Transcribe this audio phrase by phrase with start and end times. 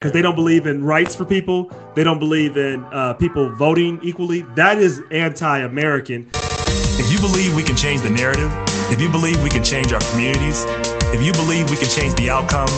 [0.00, 1.70] because they don't believe in rights for people.
[1.94, 4.42] They don't believe in uh, people voting equally.
[4.54, 6.30] That is anti-American.
[6.32, 8.50] If you believe we can change the narrative,
[8.90, 10.64] if you believe we can change our communities,
[11.12, 12.72] if you believe we can change the outcomes,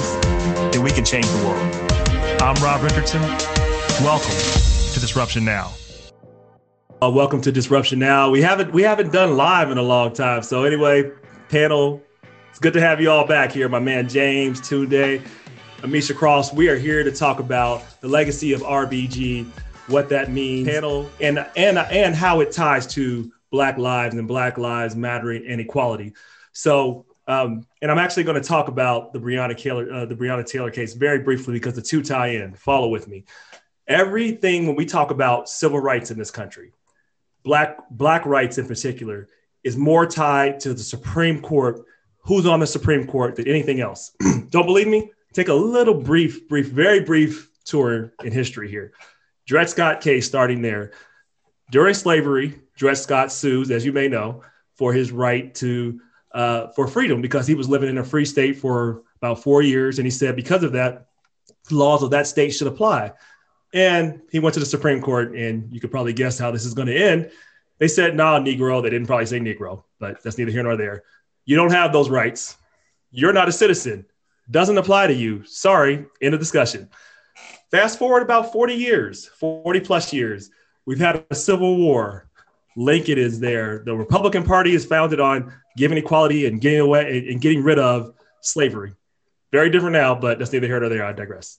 [0.73, 2.43] then we can change the world.
[2.43, 3.23] I'm Rob Richardson.
[4.03, 4.35] Welcome
[4.93, 5.71] to Disruption Now.
[7.01, 8.31] Uh, welcome to Disruption Now.
[8.31, 10.43] We haven't we haven't done live in a long time.
[10.43, 11.13] So anyway,
[11.51, 12.03] panel,
[12.51, 13.69] it's good to have you all back here.
[13.69, 15.25] My man James Tunde.
[15.83, 16.53] Amisha Cross.
[16.53, 19.45] We are here to talk about the legacy of RBG,
[19.89, 24.59] what that means, panel, and and and how it ties to Black lives and Black
[24.59, 26.13] lives mattering and equality.
[26.53, 30.47] So, um, and I'm actually going to talk about the Breonna Taylor, uh, the Breonna
[30.47, 32.55] Taylor case very briefly because the two tie in.
[32.55, 33.25] Follow with me.
[33.89, 36.71] Everything when we talk about civil rights in this country,
[37.43, 39.27] black black rights in particular,
[39.65, 41.81] is more tied to the Supreme Court.
[42.21, 44.13] Who's on the Supreme Court than anything else?
[44.51, 45.11] Don't believe me?
[45.33, 48.93] Take a little brief, brief, very brief tour in history here.
[49.47, 50.93] Dred Scott case starting there.
[51.71, 54.43] During slavery, Dred Scott sues, as you may know,
[54.75, 56.01] for his right to
[56.33, 59.99] uh, for freedom because he was living in a free state for about four years,
[59.99, 61.07] and he said because of that,
[61.71, 63.13] laws of that state should apply.
[63.75, 66.75] And he went to the Supreme Court, and you could probably guess how this is
[66.75, 67.31] going to end.
[67.79, 71.05] They said, nah, Negro." They didn't probably say Negro, but that's neither here nor there.
[71.47, 72.57] You don't have those rights.
[73.11, 74.07] You're not a citizen
[74.51, 75.45] doesn't apply to you.
[75.45, 76.89] Sorry, end of discussion.
[77.71, 80.51] Fast forward about 40 years, 40 plus years,
[80.85, 82.29] we've had a civil war.
[82.77, 83.83] Lincoln is there.
[83.85, 88.15] The Republican Party is founded on giving equality and getting away and getting rid of
[88.41, 88.95] slavery.
[89.53, 91.05] Very different now, but that's neither here nor there.
[91.05, 91.59] I digress.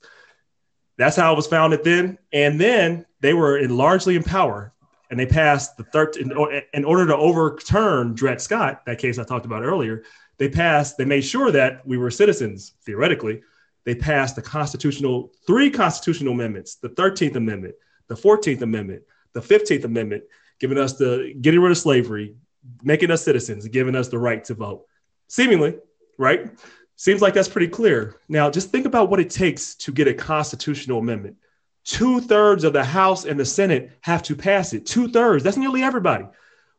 [0.97, 2.17] That's how it was founded then.
[2.31, 4.73] And then they were in largely in power
[5.09, 6.31] and they passed the 13
[6.73, 10.03] in order to overturn Dred Scott, that case I talked about earlier
[10.43, 13.41] they passed, they made sure that we were citizens, theoretically.
[13.85, 17.75] They passed the constitutional, three constitutional amendments, the 13th Amendment,
[18.09, 20.23] the 14th Amendment, the 15th Amendment,
[20.59, 22.35] giving us the getting rid of slavery,
[22.81, 24.85] making us citizens, giving us the right to vote.
[25.29, 25.77] Seemingly,
[26.17, 26.51] right?
[26.97, 28.17] Seems like that's pretty clear.
[28.27, 31.37] Now, just think about what it takes to get a constitutional amendment.
[31.85, 34.85] Two thirds of the House and the Senate have to pass it.
[34.85, 35.41] Two thirds.
[35.41, 36.25] That's nearly everybody.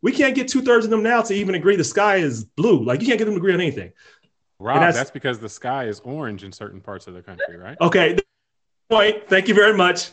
[0.04, 2.84] We can't get two thirds of them now to even agree the sky is blue.
[2.84, 3.90] Like you can't get them to agree on anything.
[4.58, 7.74] Rob, that's, that's, because the sky is orange in certain parts of the country, right?
[7.80, 8.18] Okay.
[8.90, 9.26] Point.
[9.30, 10.10] Thank you very much.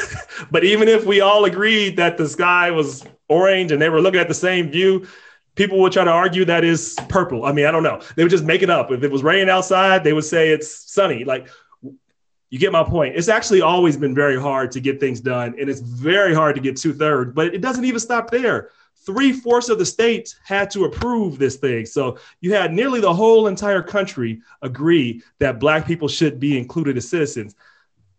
[0.50, 4.18] but even if we all agreed that the sky was orange and they were looking
[4.18, 5.06] at the same view,
[5.54, 7.44] people would try to argue that is purple.
[7.44, 8.02] I mean, I don't know.
[8.16, 8.90] They would just make it up.
[8.90, 11.22] If it was raining outside, they would say it's sunny.
[11.22, 11.46] Like
[12.50, 13.14] you get my point.
[13.14, 16.60] It's actually always been very hard to get things done, and it's very hard to
[16.60, 17.34] get two thirds.
[17.34, 18.70] But it doesn't even stop there
[19.04, 21.86] three fourths of the states had to approve this thing.
[21.86, 26.96] So you had nearly the whole entire country agree that black people should be included
[26.96, 27.54] as citizens.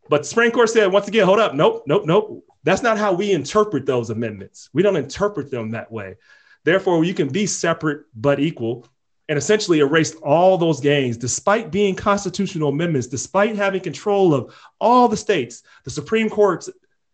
[0.10, 2.46] But the Supreme Court said, once again, hold up, nope, nope, nope.
[2.64, 4.70] That's not how we interpret those amendments.
[4.74, 6.16] We don't interpret them that way.
[6.64, 8.88] Therefore, you can be separate but equal
[9.30, 15.08] and essentially erased all those gains despite being constitutional amendments, despite having control of all
[15.08, 15.64] the states.
[15.84, 16.68] The Supreme Court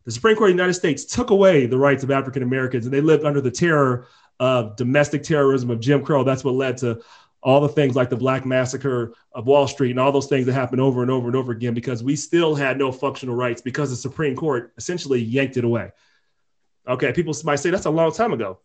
[0.05, 2.93] the Supreme Court of the United States took away the rights of African Americans and
[2.93, 4.07] they lived under the terror
[4.39, 6.23] of domestic terrorism, of Jim Crow.
[6.23, 7.01] That's what led to
[7.41, 10.53] all the things like the Black Massacre of Wall Street and all those things that
[10.53, 13.89] happened over and over and over again because we still had no functional rights because
[13.89, 15.91] the Supreme Court essentially yanked it away.
[16.87, 18.59] Okay, people might say that's a long time ago,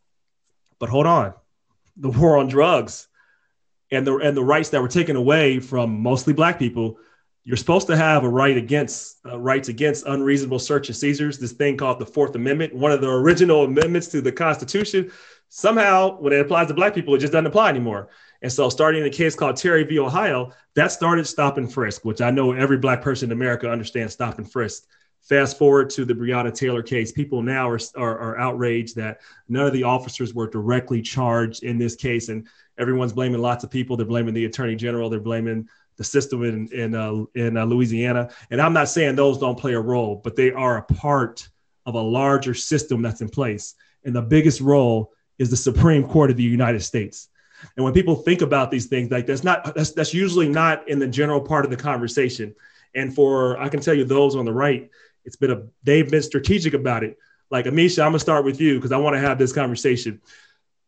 [0.79, 1.35] but hold on.
[1.97, 3.09] The war on drugs
[3.91, 6.99] and the and the rights that were taken away from mostly black people
[7.45, 11.39] you're supposed to have a right against uh, rights against unreasonable search and seizures.
[11.39, 15.11] This thing called the Fourth Amendment, one of the original amendments to the Constitution.
[15.49, 18.11] Somehow, when it applies to Black people, it just doesn't apply anymore.
[18.43, 19.99] And so, starting in a case called Terry v.
[19.99, 24.13] Ohio, that started stop and frisk, which I know every Black person in America understands
[24.13, 24.85] stop and frisk.
[25.23, 29.67] Fast forward to the Breonna Taylor case, people now are, are, are outraged that none
[29.67, 32.47] of the officers were directly charged in this case, and
[32.79, 33.97] everyone's blaming lots of people.
[33.97, 35.11] They're blaming the attorney general.
[35.11, 35.69] They're blaming
[36.01, 38.31] the system in in uh, in uh, Louisiana.
[38.51, 41.47] And I'm not saying those don't play a role, but they are a part
[41.85, 43.75] of a larger system that's in place.
[44.05, 47.29] And the biggest role is the Supreme Court of the United States.
[47.77, 50.99] And when people think about these things, like that's not that's that's usually not in
[50.99, 52.55] the general part of the conversation.
[52.95, 54.89] And for I can tell you those on the right,
[55.27, 57.19] it's been a they've been strategic about it.
[57.51, 60.23] Like Amisha, I'm gonna start with you because I want to have this conversation.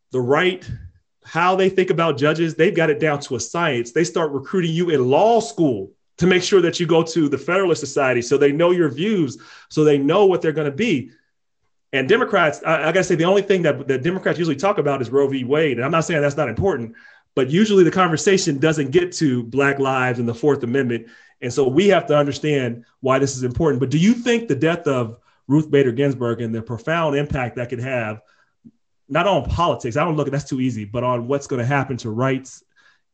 [0.09, 0.67] The right
[1.25, 3.91] how they think about judges, they've got it down to a science.
[3.91, 7.37] They start recruiting you in law school to make sure that you go to the
[7.37, 9.37] Federalist Society so they know your views,
[9.69, 11.11] so they know what they're going to be.
[11.91, 14.77] And Democrats, I, I got to say, the only thing that, that Democrats usually talk
[14.77, 15.43] about is Roe v.
[15.43, 15.77] Wade.
[15.77, 16.95] And I'm not saying that's not important,
[17.35, 21.07] but usually the conversation doesn't get to Black lives and the Fourth Amendment
[21.43, 23.81] And so we have to understand why this is important.
[23.81, 27.69] But do you think the death of Ruth Bader Ginsburg and the profound impact that
[27.69, 28.21] could have,
[29.09, 31.65] not on politics, I don't look at that's too easy, but on what's going to
[31.65, 32.63] happen to rights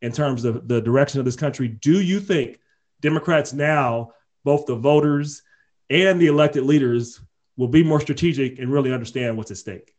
[0.02, 2.60] in terms of the direction of this country, do you think
[3.02, 4.14] Democrats now,
[4.44, 5.42] both the voters
[5.90, 7.20] and the elected leaders,
[7.58, 9.94] will be more strategic and really understand what's at stake?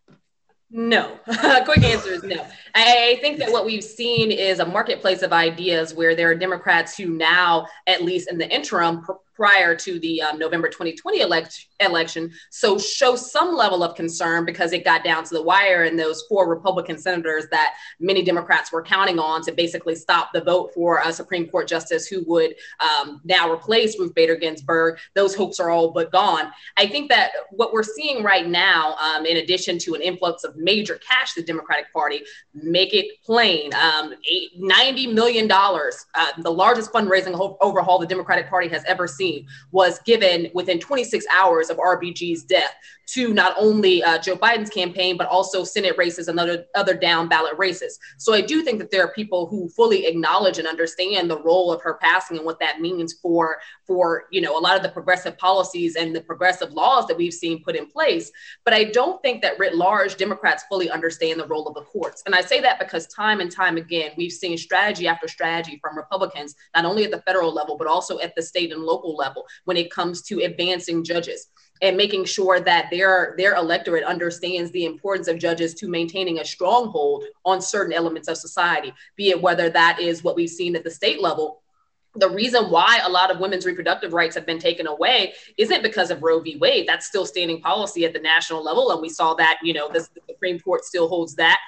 [0.71, 1.19] No.
[1.65, 2.47] Quick answer is no.
[2.75, 6.97] I think that what we've seen is a marketplace of ideas where there are Democrats
[6.97, 9.05] who now, at least in the interim,
[9.41, 12.31] prior to the um, November 2020 elect- election.
[12.51, 16.25] So show some level of concern because it got down to the wire and those
[16.29, 21.01] four Republican senators that many Democrats were counting on to basically stop the vote for
[21.03, 24.99] a Supreme Court justice who would um, now replace Ruth Bader Ginsburg.
[25.15, 26.53] Those hopes are all but gone.
[26.77, 30.55] I think that what we're seeing right now, um, in addition to an influx of
[30.57, 32.25] major cash the Democratic Party,
[32.63, 34.15] make it plain, um,
[34.59, 40.51] $90 million, uh, the largest fundraising overhaul the Democratic Party has ever seen was given
[40.55, 42.75] within 26 hours of RBG's death
[43.13, 47.29] to not only uh, Joe Biden's campaign, but also Senate races and other, other down
[47.29, 47.99] ballot races.
[48.19, 51.73] So I do think that there are people who fully acknowledge and understand the role
[51.73, 54.89] of her passing and what that means for, for you know, a lot of the
[54.89, 58.31] progressive policies and the progressive laws that we've seen put in place.
[58.65, 62.23] But I don't think that writ large, Democrats fully understand the role of the courts.
[62.27, 65.97] And I say that because time and time again, we've seen strategy after strategy from
[65.97, 69.47] Republicans, not only at the federal level, but also at the state and local level
[69.65, 71.47] when it comes to advancing judges
[71.83, 76.45] and making sure that their their electorate understands the importance of judges to maintaining a
[76.45, 80.85] stronghold on certain elements of society be it whether that is what we've seen at
[80.85, 81.63] the state level
[82.17, 86.11] the reason why a lot of women's reproductive rights have been taken away isn't because
[86.11, 86.57] of Roe v.
[86.57, 86.89] Wade.
[86.89, 88.91] That's still standing policy at the national level.
[88.91, 91.61] And we saw that, you know, the Supreme Court still holds that.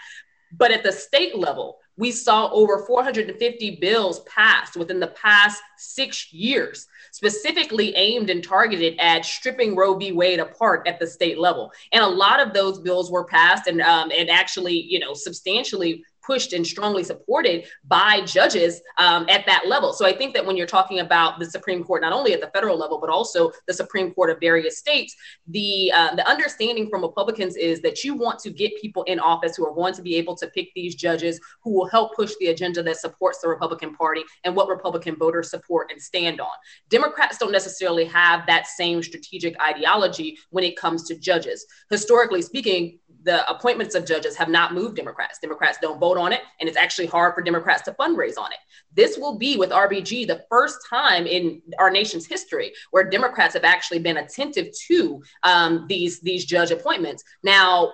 [0.56, 6.32] But at the state level, we saw over 450 bills passed within the past six
[6.32, 10.12] years specifically aimed and targeted at stripping Roe v.
[10.12, 11.70] Wade apart at the state level.
[11.92, 16.02] And a lot of those bills were passed and um, and actually, you know, substantially
[16.24, 19.92] pushed and strongly supported by judges um, at that level.
[19.92, 22.48] So I think that when you're talking about the Supreme Court, not only at the
[22.48, 25.14] federal level, but also the Supreme Court of various states,
[25.48, 29.56] the uh, the understanding from Republicans is that you want to get people in office
[29.56, 32.48] who are going to be able to pick these judges who will help push the
[32.48, 36.50] agenda that supports the Republican Party and what Republican voters support and stand on.
[36.88, 41.66] Democrats don't necessarily have that same strategic ideology when it comes to judges.
[41.90, 45.38] Historically speaking, the appointments of judges have not moved Democrats.
[45.38, 48.58] Democrats don't vote on it, and it's actually hard for Democrats to fundraise on it.
[48.94, 53.64] This will be with RBG the first time in our nation's history where Democrats have
[53.64, 57.22] actually been attentive to um, these these judge appointments.
[57.42, 57.92] Now,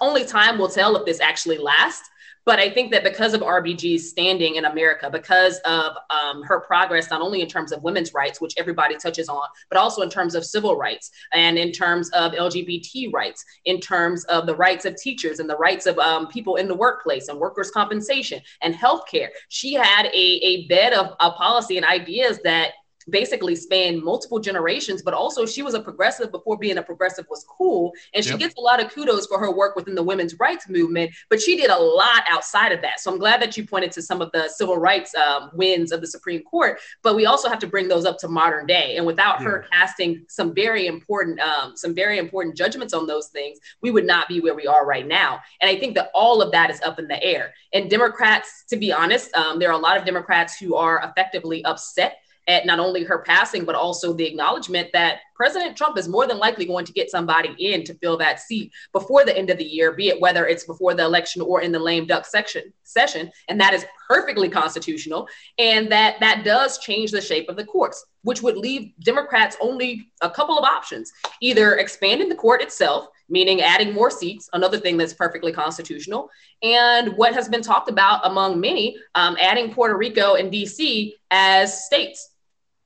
[0.00, 2.08] only time will tell if this actually lasts.
[2.46, 7.10] But I think that because of RBG's standing in America, because of um, her progress,
[7.10, 10.36] not only in terms of women's rights, which everybody touches on, but also in terms
[10.36, 14.94] of civil rights and in terms of LGBT rights, in terms of the rights of
[14.94, 19.28] teachers and the rights of um, people in the workplace and workers' compensation and healthcare.
[19.48, 22.74] She had a, a bed of, of policy and ideas that
[23.08, 27.44] basically spanned multiple generations, but also she was a progressive before being a progressive was
[27.48, 27.92] cool.
[28.14, 28.40] And she yep.
[28.40, 31.56] gets a lot of kudos for her work within the women's rights movement, but she
[31.56, 33.00] did a lot outside of that.
[33.00, 36.00] So I'm glad that you pointed to some of the civil rights um, wins of
[36.00, 38.96] the Supreme Court, but we also have to bring those up to modern day.
[38.96, 39.46] And without yeah.
[39.46, 44.06] her casting some very important, um, some very important judgments on those things, we would
[44.06, 45.40] not be where we are right now.
[45.60, 47.54] And I think that all of that is up in the air.
[47.72, 51.64] And Democrats, to be honest, um, there are a lot of Democrats who are effectively
[51.64, 56.26] upset at not only her passing, but also the acknowledgement that President Trump is more
[56.26, 59.58] than likely going to get somebody in to fill that seat before the end of
[59.58, 62.72] the year, be it whether it's before the election or in the lame duck section
[62.84, 63.30] session.
[63.48, 65.28] And that is perfectly constitutional.
[65.58, 70.10] And that that does change the shape of the courts, which would leave Democrats only
[70.22, 71.12] a couple of options,
[71.42, 76.30] either expanding the court itself, meaning adding more seats, another thing that's perfectly constitutional,
[76.62, 81.84] and what has been talked about among many, um, adding Puerto Rico and DC as
[81.84, 82.35] states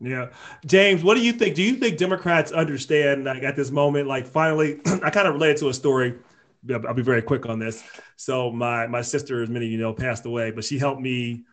[0.00, 0.28] yeah.
[0.64, 1.54] James, what do you think?
[1.54, 5.58] Do you think Democrats understand like at this moment, like finally, I kind of related
[5.58, 6.14] to a story.
[6.70, 7.82] I'll be very quick on this.
[8.16, 11.44] So my my sister, as many of you know, passed away, but she helped me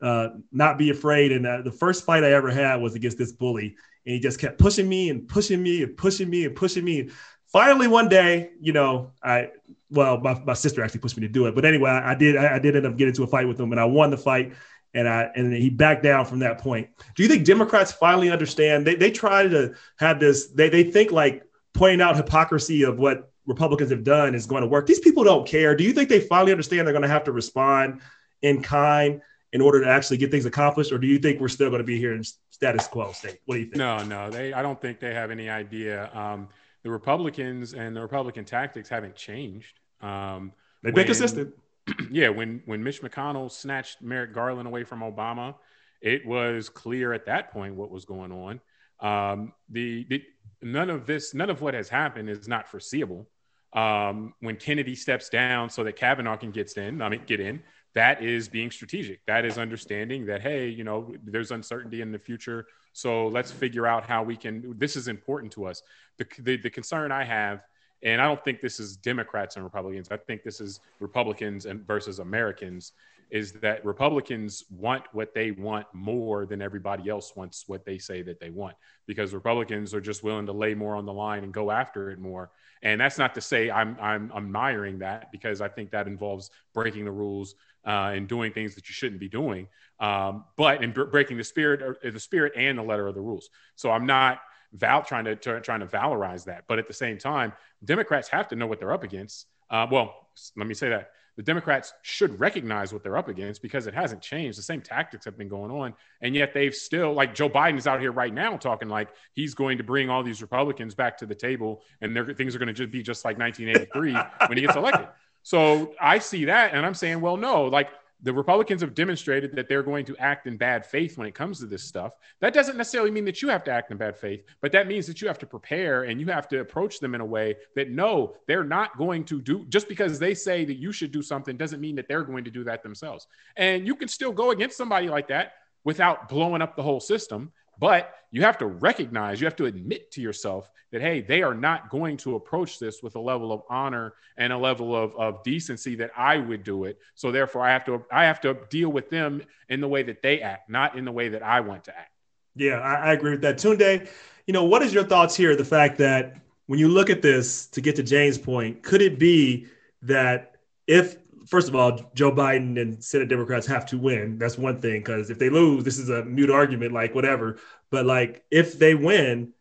[0.00, 1.32] uh, not be afraid.
[1.32, 3.76] And uh, the first fight I ever had was against this bully,
[4.06, 7.10] and he just kept pushing me and pushing me and pushing me and pushing me.
[7.48, 9.50] Finally, one day, you know, I
[9.90, 12.36] well, my, my sister actually pushed me to do it, but anyway, I, I did
[12.36, 14.16] I, I did end up getting into a fight with him, and I won the
[14.16, 14.54] fight
[14.94, 16.88] and I and he backed down from that point.
[17.14, 18.86] Do you think Democrats finally understand?
[18.86, 20.48] They they try to have this.
[20.48, 21.44] They they think like
[21.74, 24.86] pointing out hypocrisy of what Republicans have done is going to work.
[24.86, 25.74] These people don't care.
[25.74, 28.00] Do you think they finally understand they're going to have to respond
[28.42, 31.70] in kind in order to actually get things accomplished, or do you think we're still
[31.70, 32.22] going to be here in
[32.60, 33.38] status quo state.
[33.46, 33.76] What do you think?
[33.76, 34.52] No, no, they.
[34.52, 36.10] I don't think they have any idea.
[36.12, 36.48] Um,
[36.82, 39.80] the Republicans and the Republican tactics haven't changed.
[40.02, 41.54] Um, They've been consistent.
[42.10, 45.54] Yeah, when when Mitch McConnell snatched Merrick Garland away from Obama,
[46.00, 48.60] it was clear at that point what was going on.
[49.00, 50.22] Um, the, the
[50.62, 53.28] none of this, none of what has happened is not foreseeable.
[53.72, 57.62] Um, when Kennedy steps down so that Kavanaugh can get in, I mean, get in,
[57.94, 59.24] that is being strategic.
[59.26, 62.66] That is understanding that, hey, you know, there's uncertainty in the future.
[62.92, 65.82] So let's figure out how we can, this is important to us.
[66.18, 67.62] The, the, the concern I have,
[68.02, 71.86] and I don't think this is Democrats and Republicans, I think this is Republicans and
[71.86, 72.92] versus Americans,
[73.30, 78.22] is that Republicans want what they want more than everybody else wants what they say
[78.22, 78.74] that they want
[79.06, 82.18] because Republicans are just willing to lay more on the line and go after it
[82.18, 82.50] more.
[82.82, 87.04] And that's not to say I'm I'm admiring that because I think that involves breaking
[87.04, 87.54] the rules
[87.86, 89.68] uh, and doing things that you shouldn't be doing,
[90.00, 93.50] um, but in breaking the spirit the spirit and the letter of the rules.
[93.76, 94.40] So I'm not
[94.72, 97.52] val trying to trying to valorize that, but at the same time,
[97.84, 99.46] Democrats have to know what they're up against.
[99.70, 103.86] Uh, well, let me say that the Democrats should recognize what they're up against because
[103.86, 104.58] it hasn't changed.
[104.58, 105.94] The same tactics have been going on.
[106.20, 109.54] And yet they've still, like Joe Biden is out here right now talking like he's
[109.54, 112.74] going to bring all these Republicans back to the table and things are going to
[112.74, 114.16] just be just like 1983
[114.48, 115.08] when he gets elected.
[115.42, 117.88] So I see that and I'm saying, well, no, like
[118.22, 121.58] the Republicans have demonstrated that they're going to act in bad faith when it comes
[121.60, 122.12] to this stuff.
[122.40, 125.06] That doesn't necessarily mean that you have to act in bad faith, but that means
[125.06, 127.90] that you have to prepare and you have to approach them in a way that
[127.90, 131.56] no, they're not going to do just because they say that you should do something
[131.56, 133.26] doesn't mean that they're going to do that themselves.
[133.56, 135.52] And you can still go against somebody like that
[135.84, 137.52] without blowing up the whole system.
[137.80, 141.54] But you have to recognize, you have to admit to yourself that, hey, they are
[141.54, 145.42] not going to approach this with a level of honor and a level of, of
[145.42, 146.98] decency that I would do it.
[147.14, 150.22] So therefore, I have to I have to deal with them in the way that
[150.22, 152.12] they act, not in the way that I want to act.
[152.54, 153.56] Yeah, I, I agree with that.
[153.56, 154.08] Tunde,
[154.46, 155.56] you know, what is your thoughts here?
[155.56, 159.18] The fact that when you look at this, to get to Jane's point, could it
[159.18, 159.66] be
[160.02, 160.56] that
[160.86, 161.16] if
[161.46, 164.38] first of all, Joe Biden and Senate Democrats have to win.
[164.38, 167.58] That's one thing because if they lose, this is a mute argument, like whatever.
[167.90, 169.52] But like if they win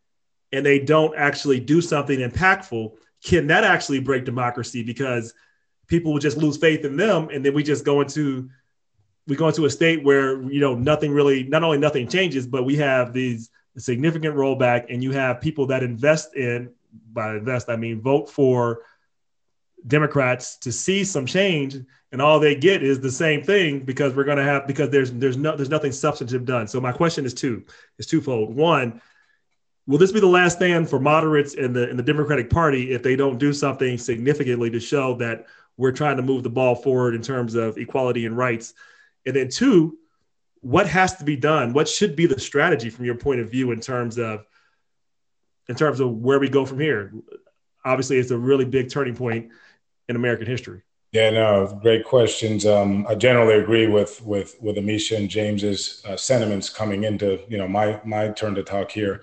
[0.51, 2.93] and they don't actually do something impactful,
[3.23, 4.83] can that actually break democracy?
[4.83, 5.33] Because
[5.87, 8.49] people will just lose faith in them, and then we just go into
[9.27, 12.63] we go into a state where you know nothing really, not only nothing changes, but
[12.63, 16.71] we have these significant rollback, and you have people that invest in
[17.13, 18.81] by invest I mean vote for
[19.87, 21.77] Democrats to see some change,
[22.11, 25.11] and all they get is the same thing because we're going to have because there's
[25.11, 26.67] there's no there's nothing substantive done.
[26.67, 27.65] So my question is two
[27.97, 28.55] is twofold.
[28.55, 29.01] One,
[29.87, 33.03] will this be the last stand for moderates in the in the Democratic Party if
[33.03, 35.45] they don't do something significantly to show that
[35.77, 38.73] we're trying to move the ball forward in terms of equality and rights?
[39.25, 39.97] And then two,
[40.61, 41.73] what has to be done?
[41.73, 44.45] What should be the strategy from your point of view in terms of
[45.67, 47.13] in terms of where we go from here?
[47.85, 49.51] Obviously, it's a really big turning point
[50.09, 50.81] in American history?
[51.11, 52.65] Yeah, no, great questions.
[52.65, 57.57] Um, I generally agree with with with Amisha and James's uh, sentiments coming into you
[57.57, 59.21] know my my turn to talk here.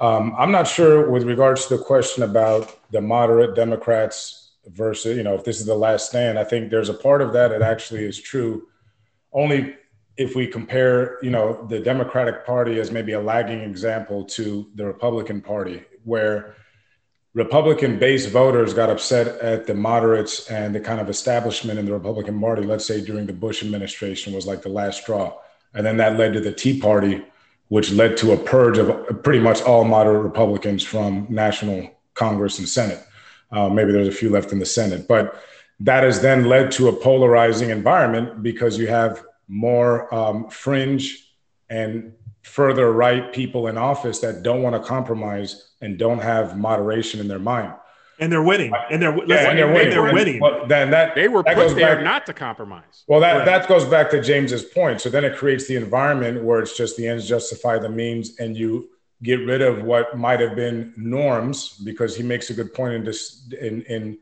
[0.00, 5.22] Um, I'm not sure with regards to the question about the moderate Democrats versus you
[5.22, 6.40] know if this is the last stand.
[6.40, 8.66] I think there's a part of that that actually is true,
[9.32, 9.76] only
[10.16, 14.84] if we compare you know the Democratic Party as maybe a lagging example to the
[14.84, 16.56] Republican Party, where
[17.38, 21.92] Republican based voters got upset at the moderates and the kind of establishment in the
[21.92, 25.32] Republican Party, let's say during the Bush administration, was like the last straw.
[25.72, 27.24] And then that led to the Tea Party,
[27.68, 32.68] which led to a purge of pretty much all moderate Republicans from national Congress and
[32.68, 33.00] Senate.
[33.52, 35.06] Uh, maybe there's a few left in the Senate.
[35.06, 35.40] But
[35.78, 41.32] that has then led to a polarizing environment because you have more um, fringe
[41.70, 47.20] and further right people in office that don't want to compromise and don't have moderation
[47.20, 47.74] in their mind.
[48.20, 48.72] And they're winning.
[48.90, 49.90] And they're, yeah, and they're winning.
[49.90, 50.40] They're winning.
[50.40, 53.04] Well, then that they were that put there back, not to compromise.
[53.06, 53.44] Well, that, right.
[53.44, 55.00] that goes back to James's point.
[55.00, 58.56] So then it creates the environment where it's just the ends justify the means, and
[58.56, 58.88] you
[59.22, 63.04] get rid of what might have been norms because he makes a good point in
[63.04, 64.18] this in in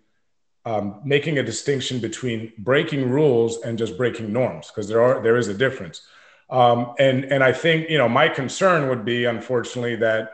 [0.67, 5.37] um, making a distinction between breaking rules and just breaking norms because there are there
[5.37, 6.03] is a difference.
[6.49, 10.33] Um, and and I think you know my concern would be unfortunately that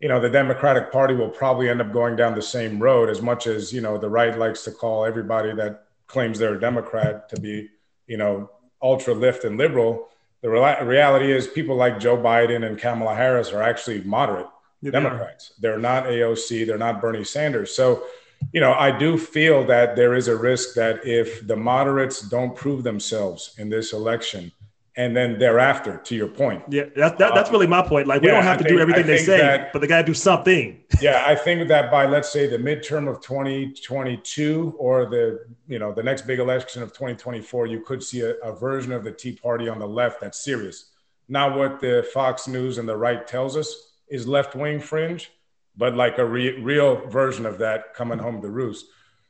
[0.00, 3.20] you know the Democratic Party will probably end up going down the same road as
[3.20, 7.28] much as you know the right likes to call everybody that claims they're a Democrat
[7.30, 7.68] to be
[8.06, 8.50] you know
[8.82, 10.08] ultra left and liberal.
[10.42, 14.46] The re- reality is people like Joe Biden and Kamala Harris are actually moderate
[14.80, 15.54] yeah, Democrats.
[15.58, 16.68] They they're not AOC.
[16.68, 17.74] They're not Bernie Sanders.
[17.74, 18.04] So
[18.52, 22.54] you know, I do feel that there is a risk that if the moderates don't
[22.54, 24.52] prove themselves in this election,
[24.98, 25.98] and then thereafter.
[26.04, 28.08] To your point, yeah, that's that, that's really my point.
[28.08, 29.98] Like we yeah, don't have to think- do everything they say, that- but they got
[29.98, 30.80] to do something.
[31.00, 35.92] yeah, I think that by let's say the midterm of 2022 or the you know
[35.92, 39.32] the next big election of 2024, you could see a, a version of the Tea
[39.32, 40.90] Party on the left that's serious.
[41.28, 45.30] Not what the Fox News and the right tells us is left wing fringe,
[45.76, 48.86] but like a re- real version of that coming home to roost.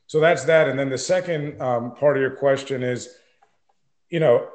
[0.07, 0.67] So that's that.
[0.67, 3.09] And then the second um, part of your question is,
[4.09, 4.47] you know,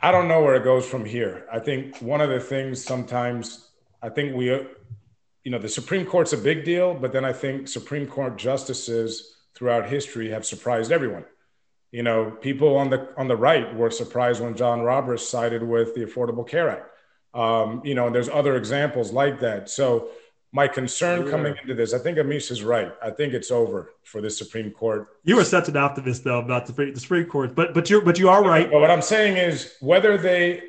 [0.00, 1.46] I don't know where it goes from here.
[1.52, 3.68] I think one of the things sometimes
[4.00, 7.66] I think we, you know, the Supreme Court's a big deal, but then I think
[7.66, 11.24] Supreme Court justices throughout history have surprised everyone.
[11.90, 15.94] You know, people on the on the right were surprised when John Roberts sided with
[15.94, 16.90] the Affordable Care Act.
[17.34, 19.68] Um, you know, and there's other examples like that.
[19.70, 20.10] So
[20.52, 22.92] my concern coming into this, I think Amish is right.
[23.02, 25.06] I think it's over for the Supreme Court.
[25.24, 28.00] You were such an optimist though about the Supreme, the Supreme Court, but but you're
[28.00, 28.70] but you are right.
[28.70, 30.62] But what I'm saying is whether they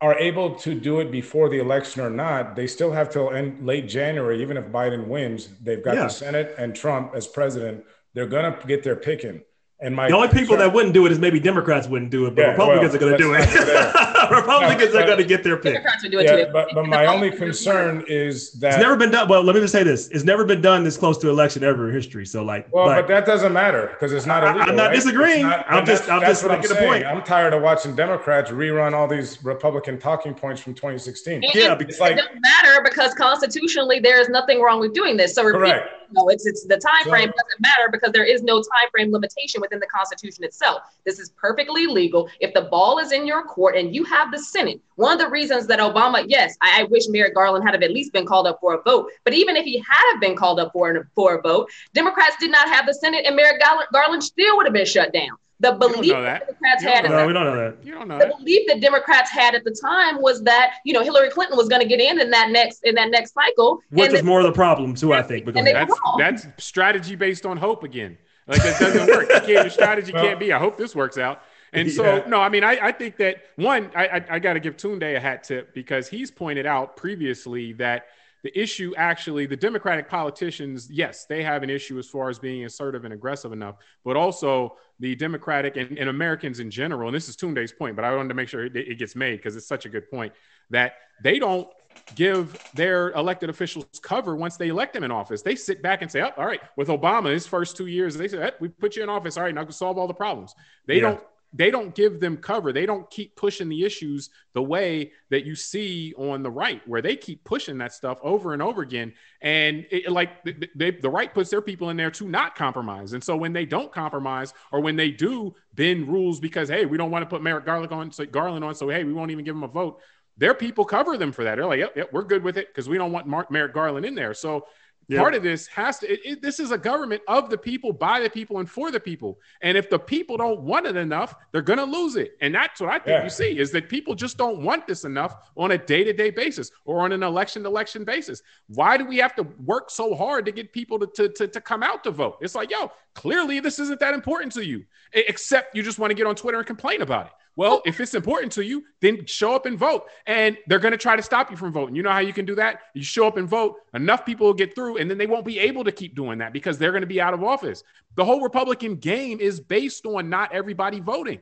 [0.00, 3.66] are able to do it before the election or not, they still have till end,
[3.66, 6.02] late January, even if Biden wins, they've got Yeah.
[6.04, 7.84] the Senate and Trump as president.
[8.14, 9.42] They're gonna get their picking.
[9.78, 12.24] And my The only people concern- that wouldn't do it is maybe Democrats wouldn't do
[12.26, 13.46] it, but Yeah, Republicans well, are going to do it.
[14.30, 15.74] not Republicans No, are going to get their pick.
[15.74, 16.50] Democrats would do it yeah, too.
[16.52, 19.28] but, but my only concern is that It's never been done.
[19.28, 21.88] Well, let me just say this: it's never been done this close to election ever
[21.88, 22.26] in history.
[22.26, 24.70] So, like, Well, but- but that doesn't matter because it's not I- illegal.
[24.70, 24.94] I'm not right?
[24.94, 25.42] disagreeing.
[25.42, 26.88] Not- I'm just- that's- I'm that's just what making a saying.
[26.88, 27.06] point.
[27.06, 31.34] I'm tired of watching Democrats rerun all these Republican talking points from 2016.
[31.44, 35.16] And Yeah, it, because- it doesn't matter because constitutionally there is nothing wrong with doing
[35.16, 35.34] this.
[35.34, 35.88] So repeat, Correct.
[36.12, 39.60] No, it's it's the time frame doesn't matter because there is no time frame limitation
[39.60, 40.82] within the Constitution itself.
[41.04, 42.28] This is perfectly legal.
[42.40, 45.28] If the ball is in your court and you have the Senate, one of the
[45.28, 48.46] reasons that Obama, yes, I, I wish Merrick Garland had have at least been called
[48.46, 49.10] up for a vote.
[49.24, 52.36] But even if he had have been called up for an, for a vote, Democrats
[52.40, 55.36] did not have the Senate, and Merrick Garland still would have been shut down.
[55.58, 56.40] The belief that that.
[56.46, 57.84] Democrats had at no, the we don't know that.
[57.84, 58.38] You don't know the that.
[58.38, 61.80] belief that Democrats had at the time was that you know Hillary Clinton was going
[61.80, 64.46] to get in in that next in that next cycle, Which and was more of
[64.46, 65.44] the problem too, I think.
[65.46, 65.88] But go And they- ahead.
[66.18, 68.18] That's that's strategy based on hope again.
[68.46, 69.28] Like it doesn't work.
[69.28, 70.52] You can't, your strategy can't be.
[70.52, 71.42] I hope this works out.
[71.72, 72.24] And so, Yeah.
[72.28, 75.16] no, I mean, I, I think that one, I, I, I got to give Tunde
[75.16, 78.06] a hat tip because he's pointed out previously that
[78.42, 82.64] the issue actually, the Democratic politicians, yes, they have an issue as far as being
[82.64, 87.08] assertive and aggressive enough, but also the Democratic and, and Americans in general.
[87.08, 89.36] And this is Tunde's point, but I wanted to make sure it, it gets made
[89.38, 90.32] because it's such a good point
[90.70, 91.68] that they don't
[92.14, 95.42] give their elected officials cover once they elect them in office.
[95.42, 98.28] They sit back and say, oh, all right, with Obama, his first two years, they
[98.28, 99.36] said, "Eh, we put you in office.
[99.36, 100.54] All right, now go solve all the problems.
[100.86, 101.00] They Yeah.
[101.02, 101.20] don't
[101.52, 102.72] they don't give them cover.
[102.72, 107.00] They don't keep pushing the issues the way that you see on the right, where
[107.00, 109.14] they keep pushing that stuff over and over again.
[109.40, 113.12] And it, like they, they, the right puts their people in there to not compromise.
[113.12, 116.98] And so when they don't compromise, or when they do bend rules because hey, we
[116.98, 119.44] don't want to put Merrick Garland on, so Garland on, so hey, we won't even
[119.44, 120.00] give them a vote.
[120.38, 121.54] Their people cover them for that.
[121.56, 124.04] They're like, yep, yep, we're good with it because we don't want Mark, Merrick Garland
[124.04, 124.34] in there.
[124.34, 124.66] So
[125.14, 128.18] Part of this has to it, it- this is a government of the people by
[128.20, 129.38] the people and for the people.
[129.62, 132.36] And if the people don't want it enough they're going to lose it.
[132.40, 133.24] And that's what i think Yeah.
[133.24, 137.00] you see is that people just don't want this enough on a day-to-day basis or
[137.02, 138.42] on an election to election basis.
[138.66, 141.60] Why do we have to work so hard to get people to, to, to, to
[141.60, 142.38] come out to vote?
[142.40, 146.14] It's like yo clearly this isn't that important to you except you just want to
[146.14, 149.54] get on twitter and complain about it well, if it's important to you, then show
[149.54, 150.04] up and vote.
[150.26, 151.96] And they're going to try to stop you from voting.
[151.96, 152.80] You know how you can do that?
[152.94, 155.58] You show up and vote, enough people will get through, and then they won't be
[155.58, 157.82] able to keep doing that because they're going to be out of office.
[158.14, 161.40] The whole Republican game is based on not everybody voting.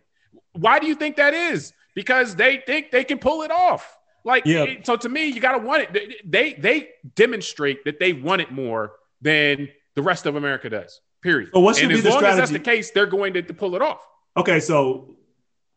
[0.53, 1.73] Why do you think that is?
[1.95, 3.99] Because they think they can pull it off.
[4.25, 4.47] Like,
[4.85, 6.23] so to me, you got to want it.
[6.25, 11.01] They they demonstrate that they want it more than the rest of America does.
[11.23, 11.51] Period.
[11.53, 13.43] So what should and be as the long as that's the case, they're going to,
[13.43, 14.01] to pull it off.
[14.37, 15.17] Okay, so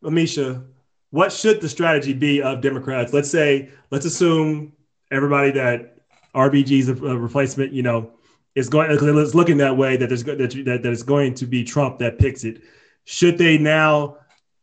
[0.04, 0.66] Amisha,
[1.12, 3.14] what should the strategy be of Democrats?
[3.14, 4.74] Let's say, let's assume
[5.12, 6.00] everybody that
[6.36, 8.12] RBG's a, a replacement, you know,
[8.56, 11.64] is going it's looking that way that there's that, that that it's going to be
[11.64, 12.62] Trump that picks it.
[13.06, 14.18] Should they now?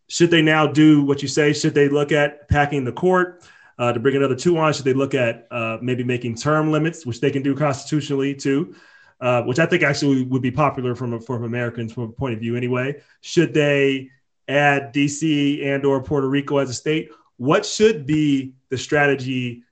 [0.08, 1.52] Should they now do what you say?
[1.52, 3.44] Should they look at packing the court
[3.78, 4.72] uh, to bring another two on?
[4.72, 8.74] Should they look at uh, maybe making term limits, which they can do constitutionally too?
[9.20, 12.40] Uh, which I think actually would be popular from from Americans from a point of
[12.40, 13.00] view anyway.
[13.22, 14.10] Should they
[14.48, 17.10] add DC and or Puerto Rico as a state?
[17.36, 19.62] What should be the strategy,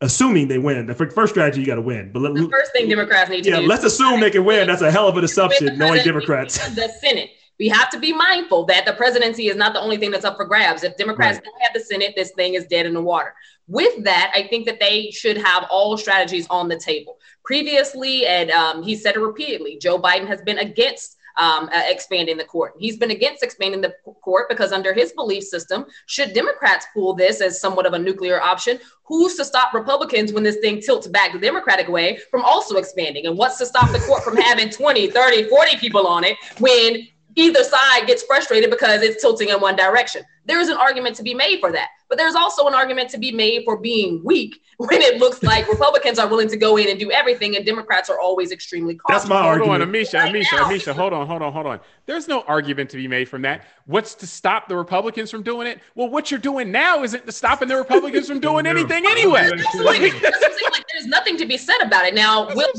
[0.00, 0.86] assuming they win?
[0.86, 3.50] The first strategy you got to win, but let, the first thing Democrats need to
[3.50, 3.66] yeah, do.
[3.66, 4.66] let's assume they can win.
[4.66, 6.58] That's a hell of an assumption, knowing Democrats.
[6.74, 7.30] The Senate.
[7.58, 10.36] We have to be mindful that the presidency is not the only thing that's up
[10.36, 10.82] for grabs.
[10.82, 11.44] If Democrats Right.
[11.44, 13.34] don't have the Senate, this thing is dead in the water.
[13.68, 17.18] With that, I think that they should have all strategies on the table.
[17.44, 22.36] Previously, and um, he said it repeatedly, Joe Biden has been against um, uh, expanding
[22.36, 22.74] the court.
[22.78, 27.40] He's been against expanding the court because under his belief system, should Democrats pull this
[27.40, 31.32] as somewhat of a nuclear option, who's to stop Republicans when this thing tilts back
[31.32, 33.26] the Democratic way from also expanding?
[33.26, 37.06] And what's to stop the court from having 20, 30, 40 people on it when
[37.34, 40.22] either side gets frustrated because it's tilting in one direction.
[40.44, 41.88] There is an argument to be made for that.
[42.12, 45.66] But there's also an argument to be made for being weak when it looks like
[45.66, 49.22] Republicans are willing to go in and do everything and Democrats are always extremely cautious.
[49.22, 49.82] That's my hold argument.
[49.82, 50.64] on, Amisha, right Amisha, now.
[50.64, 51.80] Amisha, hold on, hold on, hold on.
[52.04, 53.64] There's no argument to be made from that.
[53.86, 55.80] What's to stop the Republicans from doing it?
[55.94, 59.48] Well, what you're doing now isn't stopping the Republicans from doing anything anyway.
[59.78, 62.14] like, there's nothing to be said about it.
[62.14, 62.72] Now, will,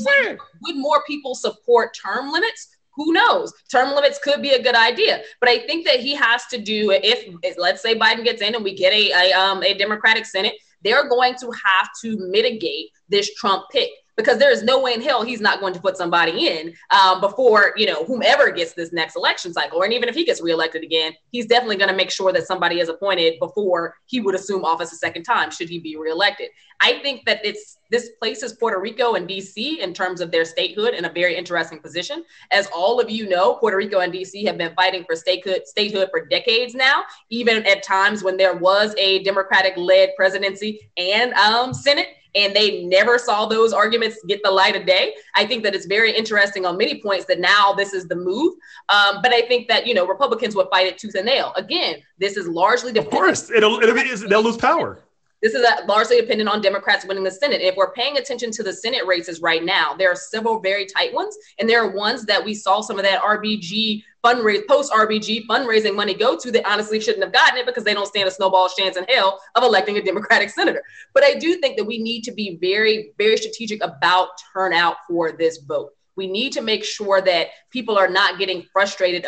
[0.62, 2.73] would more people support term limits?
[2.96, 3.52] Who knows?
[3.70, 6.90] Term limits could be a good idea, but I think that he has to do
[6.90, 10.26] if, if let's say Biden gets in and we get a, a, um, a Democratic
[10.26, 14.94] Senate, they're going to have to mitigate this Trump pick because there is no way
[14.94, 18.74] in hell he's not going to put somebody in um, before you know whomever gets
[18.74, 19.82] this next election cycle.
[19.82, 22.80] And even if he gets reelected again he's definitely going to make sure that somebody
[22.80, 26.48] is appointed before he would assume office a second time should he be reelected.
[26.80, 30.94] I think that it's this places puerto rico and dc in terms of their statehood
[30.94, 32.24] in a very interesting position.
[32.50, 36.08] As all of you know puerto rico and dc have been fighting for statehood statehood
[36.10, 41.72] for decades now even at times when there was a democratic led presidency and um,
[41.72, 45.14] senate and they never saw those arguments get the light of day.
[45.34, 48.54] I think that it's very interesting on many points that now this is the move.
[48.88, 51.52] Um, but I think that you know Republicans would fight it tooth and nail.
[51.56, 55.00] Again, this is largely of course it'll, it'll be, they'll lose power.
[55.44, 57.60] This is largely dependent on Democrats winning the Senate.
[57.60, 61.12] If we're paying attention to the Senate races right now, there are several very tight
[61.12, 65.46] ones, and there are ones that we saw some of that RBG fundraise post RBG
[65.46, 68.30] fundraising money go to that honestly shouldn't have gotten it because they don't stand a
[68.30, 70.82] snowball chance in hell of electing a Democratic senator.
[71.12, 75.32] But I do think that we need to be very, very strategic about turnout for
[75.32, 75.90] this vote.
[76.16, 79.26] We need to make sure that people are not getting frustrated,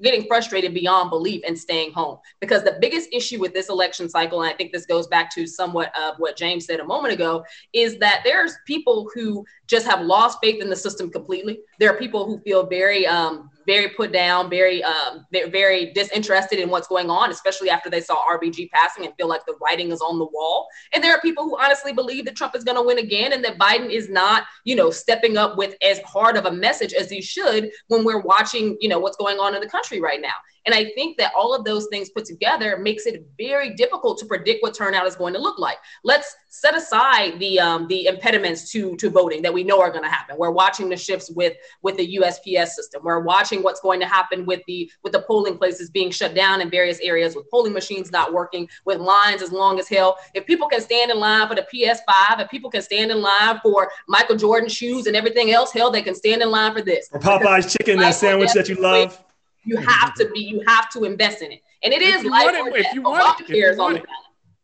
[0.00, 2.18] getting frustrated beyond belief and staying home.
[2.40, 5.46] Because the biggest issue with this election cycle, and I think this goes back to
[5.46, 10.00] somewhat of what James said a moment ago, is that there's people who just have
[10.00, 11.60] lost faith in the system completely.
[11.82, 16.70] There are people who feel very um, very put down, very um, very disinterested in
[16.70, 20.00] what's going on, especially after they saw RBG passing and feel like the writing is
[20.00, 20.68] on the wall.
[20.94, 23.44] And there are people who honestly believe that Trump is going to win again and
[23.44, 27.10] that Biden is not, you know, stepping up with as hard of a message as
[27.10, 30.34] he should when we're watching, you know, what's going on in the country right now.
[30.66, 34.26] And I think that all of those things put together makes it very difficult to
[34.26, 35.76] predict what turnout is going to look like.
[36.04, 40.04] Let's set aside the um, the impediments to to voting that we know are going
[40.04, 40.36] to happen.
[40.38, 43.02] We're watching the shifts with with the USPS system.
[43.04, 46.60] We're watching what's going to happen with the with the polling places being shut down
[46.60, 50.16] in various areas, with polling machines not working, with lines as long as hell.
[50.34, 53.58] If people can stand in line for the PS5, if people can stand in line
[53.62, 57.08] for Michael Jordan shoes and everything else, hell, they can stand in line for this.
[57.12, 59.22] Or Popeye's chicken, that sandwich that you love.
[59.64, 61.60] You have to be, you have to invest in it.
[61.82, 64.04] And it is like if you want it, if you want it.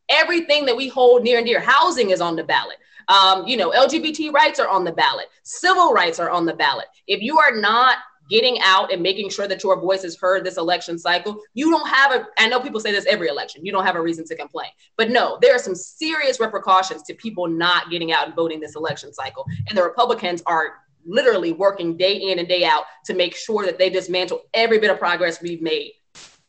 [0.08, 2.76] Everything that we hold near and dear, housing is on the ballot.
[3.08, 5.26] Um, you know, LGBT rights are on the ballot.
[5.42, 6.86] Civil rights are on the ballot.
[7.06, 10.58] If you are not getting out and making sure that your voice is heard this
[10.58, 13.84] election cycle, you don't have a, I know people say this every election, you don't
[13.84, 14.68] have a reason to complain.
[14.96, 18.76] But no, there are some serious repercussions to people not getting out and voting this
[18.76, 19.46] election cycle.
[19.68, 20.74] And the Republicans are
[21.08, 24.90] literally working day in and day out to make sure that they dismantle every bit
[24.90, 25.92] of progress we've made.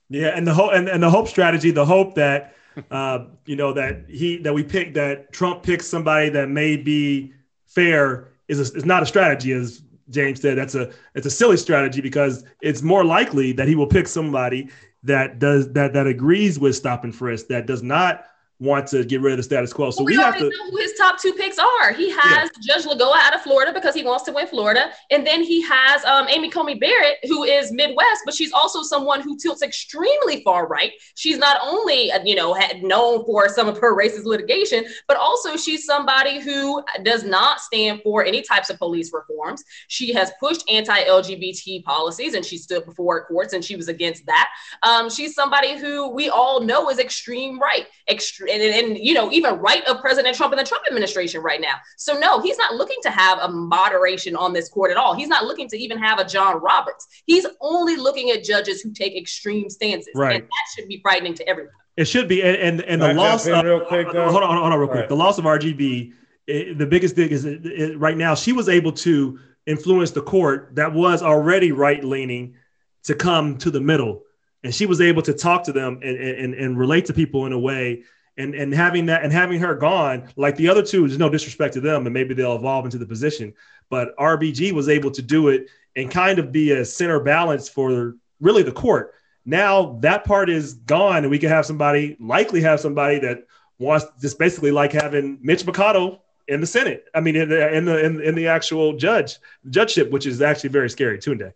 [0.10, 2.56] Yeah, and the hope and, and the hope strategy, the hope that
[2.92, 7.34] uh, you know that he that we pick that Trump picks somebody that may be
[7.66, 10.58] fair is a, is not a strategy, as James said.
[10.58, 14.70] That's a it's a silly strategy because it's more likely that he will pick somebody
[15.04, 18.26] that does that that agrees with stop and frisk that does not
[18.60, 19.90] want to get rid of the status quo.
[19.90, 21.94] So well, we, we have to know who his top two picks are.
[21.94, 22.76] He has yeah.
[22.76, 26.04] Judge Lagoa out of Florida because he wants to win Florida, and then he has
[26.04, 30.68] um, Amy Coney Barrett, who is Midwest, but she's also someone who tilts extremely far
[30.68, 30.92] right.
[31.16, 35.56] She's not only you know had known for some of her racist litigation, but also
[35.56, 39.64] she's somebody who does not stand for any types of police reforms.
[39.88, 44.50] She has pushed anti-LGBT policies, and she stood before courts, and she was against that.
[44.84, 49.32] Um, she's somebody who we all know is extreme right, extreme and, and, you know
[49.32, 51.76] even right of President Trump and the Trump administration right now.
[51.98, 55.14] So no, he's not looking to have a moderation on this court at all.
[55.14, 57.08] He's not looking to even have a John Roberts.
[57.26, 60.36] He's only looking at judges who take extreme stances, right.
[60.36, 61.74] and that should be frightening to everyone.
[61.98, 63.46] It should be, and and, and the loss.
[63.46, 65.02] Of, real quick, hold on, hold on, hold on real quick.
[65.02, 65.10] Right.
[65.10, 66.14] The loss of RGB.
[66.48, 70.22] It, the biggest thing is it, it, right now she was able to influence the
[70.24, 72.56] court that was already right leaning
[73.04, 74.24] to come to the middle
[74.64, 77.54] and she was able to talk to them and, and, and relate to people in
[77.54, 78.04] a way
[78.40, 81.74] and and having that and having her gone, like the other two, there's no disrespect
[81.76, 83.54] to them, and maybe they'll evolve into the position.
[83.90, 88.16] But RBG was able to do it and kind of be a center balance for
[88.40, 89.14] really the court.
[89.46, 93.46] Now that part is gone, and we can have somebody likely have somebody that
[93.78, 97.06] wants just basically like having Mitch McConnell in the Senate.
[97.14, 99.38] I mean, in the in the in, the actual judge
[99.70, 101.18] judgeship, which is actually very scary.
[101.20, 101.54] Tunde.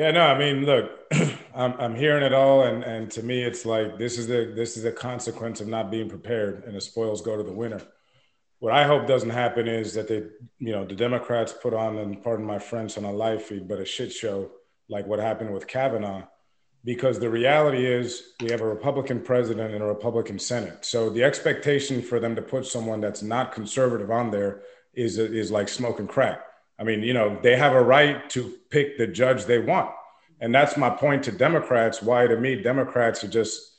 [0.00, 0.98] Yeah, no, I mean, look,
[1.54, 4.78] I'm, I'm hearing it all, and and to me, it's like this is the this
[4.78, 7.82] is the consequence of not being prepared, and the spoils go to the winner.
[8.60, 10.22] What I hope doesn't happen is that they,
[10.58, 13.78] you know, the Democrats put on, and pardon my French, on a live feed, but
[13.78, 14.50] a shit show
[14.88, 16.22] like what happened with Kavanaugh,
[16.82, 20.82] because the reality is we have a Republican president and a Republican Senate.
[20.82, 24.62] So the expectation for them to put someone that's not conservative on there
[24.94, 26.40] is is like smoking crack.
[26.80, 29.90] I mean, you know, they have a right to pick the judge they want.
[30.40, 32.00] And that's my point to Democrats.
[32.00, 33.74] Why, to me, Democrats have just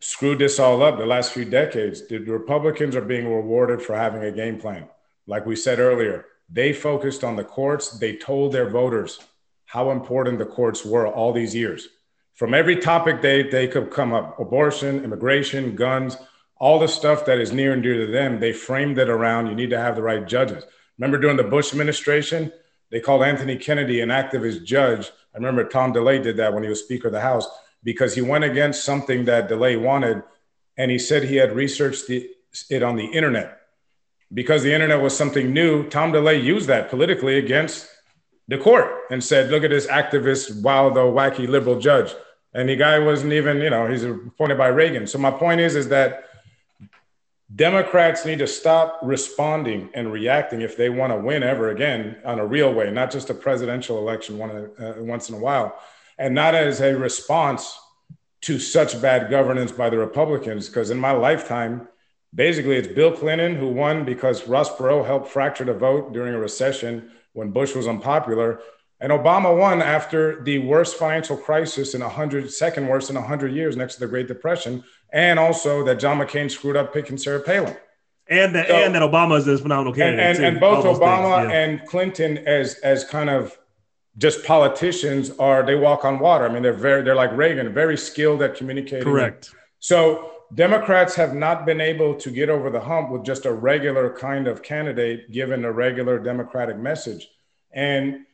[0.00, 2.06] screwed this all up the last few decades.
[2.06, 4.86] The Republicans are being rewarded for having a game plan.
[5.26, 7.98] Like we said earlier, they focused on the courts.
[7.98, 9.18] They told their voters
[9.64, 11.88] how important the courts were all these years.
[12.34, 16.18] From every topic they, they could come up abortion, immigration, guns,
[16.58, 19.54] all the stuff that is near and dear to them, they framed it around you
[19.54, 20.64] need to have the right judges.
[20.98, 22.52] Remember during the Bush administration,
[22.90, 25.10] they called Anthony Kennedy an activist judge.
[25.34, 27.46] I remember Tom DeLay did that when he was Speaker of the House
[27.82, 30.22] because he went against something that DeLay wanted.
[30.76, 32.28] And he said he had researched the,
[32.70, 33.60] it on the internet.
[34.32, 37.88] Because the internet was something new, Tom DeLay used that politically against
[38.48, 42.12] the court and said, look at this activist, wild, wacky liberal judge.
[42.54, 45.06] And the guy wasn't even, you know, he's appointed by Reagan.
[45.06, 46.24] So my point is, is that
[47.54, 52.40] Democrats need to stop responding and reacting if they want to win ever again on
[52.40, 55.78] a real way, not just a presidential election one, uh, once in a while,
[56.18, 57.78] and not as a response
[58.40, 60.68] to such bad governance by the Republicans.
[60.68, 61.86] Because in my lifetime,
[62.34, 66.38] basically it's Bill Clinton who won because Ross Perot helped fracture the vote during a
[66.38, 68.60] recession when Bush was unpopular.
[69.00, 73.76] And Obama won after the worst financial crisis in 100, second worst in 100 years
[73.76, 74.82] next to the Great Depression
[75.12, 77.76] and also that John McCain screwed up picking Sarah Palin.
[78.28, 80.20] And that, so, and that Obama is this phenomenal candidate.
[80.20, 81.58] And, and, and both Obama things, yeah.
[81.60, 83.56] and Clinton, as as kind of
[84.18, 86.44] just politicians, are they walk on water.
[86.44, 89.04] I mean, they're very they're like Reagan, very skilled at communicating.
[89.04, 89.52] Correct.
[89.78, 94.12] So Democrats have not been able to get over the hump with just a regular
[94.12, 97.28] kind of candidate given a regular Democratic message.
[97.72, 98.26] And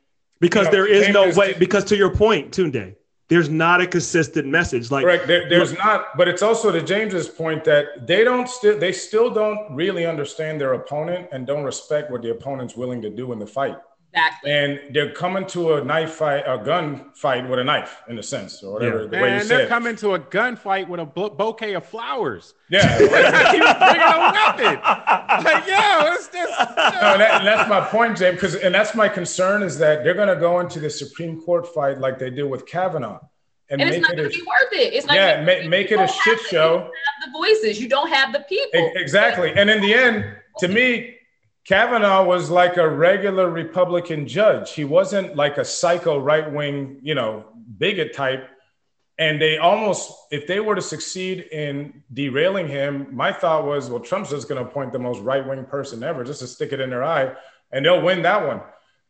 [0.42, 2.96] because you know, there is no way, because to your point, Tunde,
[3.28, 4.90] there's not a consistent message.
[4.90, 8.76] Like correct, there, there's not, but it's also to James's point that they don't still
[8.76, 13.08] they still don't really understand their opponent and don't respect what the opponent's willing to
[13.08, 13.76] do in the fight.
[14.14, 14.50] Exactly.
[14.50, 18.22] And they're coming to a knife fight, a gun fight with a knife, in a
[18.22, 19.08] sense, or whatever yeah.
[19.08, 22.52] the way you they're coming to a gun fight with a bouquet of flowers.
[22.68, 24.80] Yeah, he was bringing a weapon.
[25.44, 26.50] Like, yeah, it's just.
[26.60, 28.34] No, that, and that's my point, James.
[28.34, 31.66] Because and that's my concern is that they're going to go into the Supreme Court
[31.66, 33.20] fight like they did with Kavanaugh.
[33.70, 34.92] And, and it's not going to be worth it.
[34.92, 36.80] It's not yeah, make, make it a shit show.
[36.80, 37.80] have the voices.
[37.80, 38.92] You don't have the people.
[38.94, 39.54] Exactly.
[39.56, 41.16] And in the end, to me,
[41.64, 44.72] Kavanaugh was like a regular Republican judge.
[44.72, 47.44] He wasn't like a psycho right wing, you know,
[47.78, 48.48] bigot type.
[49.18, 54.00] And they almost, if they were to succeed in derailing him, my thought was, well,
[54.00, 56.80] Trump's just going to appoint the most right wing person ever just to stick it
[56.80, 57.32] in their eye,
[57.70, 58.62] and they'll win that one.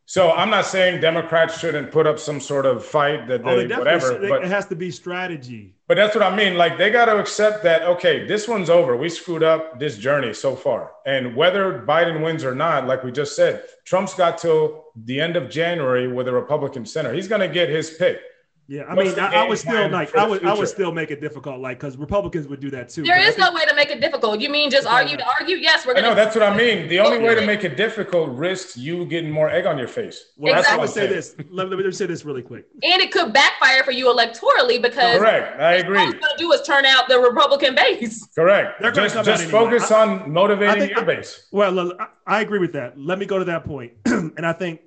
[0.05, 3.65] So I'm not saying Democrats shouldn't put up some sort of fight that oh, they,
[3.65, 5.75] oh, they whatever, but it has to be strategy.
[5.87, 6.55] But that's what I mean.
[6.57, 8.97] Like they got to accept that okay, this one's over.
[8.97, 13.11] We screwed up this journey so far, and whether Biden wins or not, like we
[13.11, 17.13] just said, Trump's got till the end of January with a Republican center.
[17.13, 18.19] He's going to get his pick.
[18.67, 21.19] Yeah, I mean, I, I would still like, I would, I would still make it
[21.19, 23.03] difficult, like, because Republicans would do that too.
[23.03, 24.39] There is no way to make it difficult.
[24.39, 25.57] You mean just argue to argue?
[25.57, 26.07] Yes, we're gonna.
[26.07, 26.87] No, that's what I mean.
[26.87, 30.31] The only way to make it difficult risks you getting more egg on your face.
[30.37, 30.77] Well, exactly.
[30.77, 31.35] I would say this.
[31.49, 32.65] Let me, let me say this really quick.
[32.83, 35.59] And it could backfire for you electorally because correct.
[35.59, 35.99] I agree.
[35.99, 38.25] All you're going to do is turn out the Republican base.
[38.33, 38.81] Correct.
[38.81, 41.47] They're just just focus I, on motivating think, your base.
[41.51, 42.97] Well, I agree with that.
[42.97, 44.79] Let me go to that point, and I think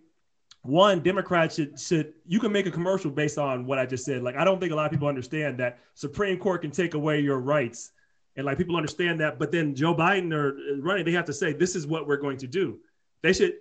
[0.66, 4.22] one democrats should should you can make a commercial based on what i just said.
[4.22, 7.20] Like i don't think a lot of people understand that supreme court can take away
[7.20, 7.92] your rights.
[8.36, 11.32] And like people understand that but then joe biden are uh, running they have to
[11.32, 12.78] say this is what we're going to do.
[13.22, 13.54] They should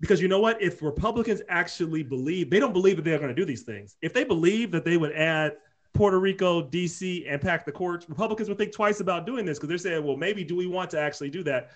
[0.00, 0.60] because you know what?
[0.62, 3.96] If republicans actually believe they don't believe that they're going to do these things.
[4.02, 5.56] If they believe that they would add
[5.92, 9.68] puerto rico dc and pack the courts republicans would think twice about doing this because
[9.68, 11.70] they're saying well maybe do we want to actually do that?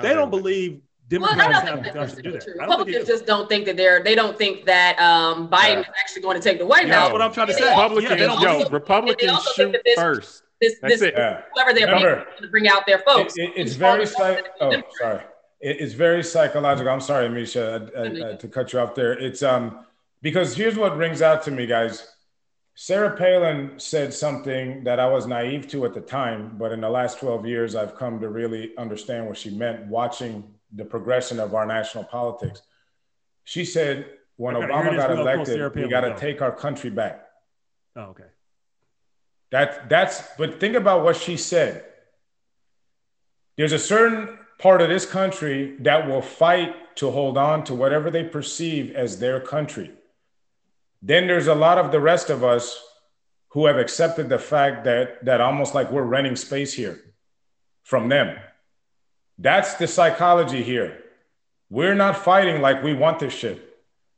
[0.00, 2.46] They don't believe Democrats well, have the guts to do that.
[2.46, 5.80] Republicans just don't think that they're they don't think that um, Biden yeah.
[5.80, 7.02] is actually going to take the White yeah, House.
[7.06, 7.68] That's what I'm trying to say.
[7.68, 10.44] Republicans, yeah, yo, Republicans shoot this, first.
[10.60, 11.12] This, this, this
[11.54, 13.34] whoever they're Remember, to bring out their folks.
[13.36, 15.24] It, it, it's very psych- oh, sorry.
[15.60, 16.92] It, it's very psychological.
[16.92, 19.12] I'm sorry, Misha, uh, uh, to cut you off there.
[19.12, 19.84] It's um
[20.22, 22.06] because here's what rings out to me, guys.
[22.76, 26.88] Sarah Palin said something that I was naive to at the time, but in the
[26.88, 31.54] last 12 years, I've come to really understand what she meant watching the progression of
[31.54, 32.62] our national politics.
[33.44, 34.06] She said,
[34.36, 37.26] when okay, Obama got elected, we got to take our country back.
[37.96, 38.24] Oh, okay.
[39.50, 41.84] That, that's, but think about what she said.
[43.56, 48.10] There's a certain part of this country that will fight to hold on to whatever
[48.10, 49.90] they perceive as their country.
[51.02, 52.80] Then there's a lot of the rest of us
[53.48, 57.00] who have accepted the fact that that almost like we're renting space here
[57.82, 58.38] from them.
[59.40, 61.02] That's the psychology here.
[61.70, 63.66] We're not fighting like we want this shit.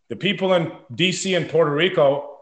[0.08, 2.38] The people in DC and Puerto Rico,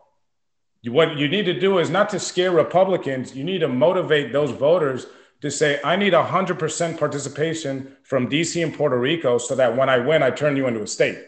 [0.85, 4.51] what you need to do is not to scare Republicans, you need to motivate those
[4.51, 5.07] voters
[5.43, 9.99] to say, I need 100% participation from DC and Puerto Rico so that when I
[9.99, 11.19] win, I turn you into a state.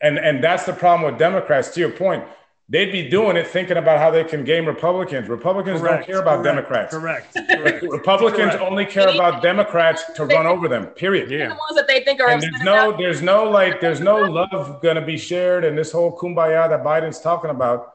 [0.00, 2.24] And, and that's the problem with Democrats, to your point.
[2.72, 5.28] They'd be doing it thinking about how they can game Republicans.
[5.28, 6.94] Republicans correct, don't care about correct, Democrats.
[6.94, 7.34] Correct.
[7.34, 8.62] correct Republicans correct.
[8.62, 10.86] only care about Democrats to run over them.
[10.86, 11.30] Period.
[11.30, 11.48] Yeah.
[11.48, 14.80] The ones that they think are and there's no, there's no like, there's no love
[14.80, 17.92] going to be shared, and this whole kumbaya that Biden's talking about.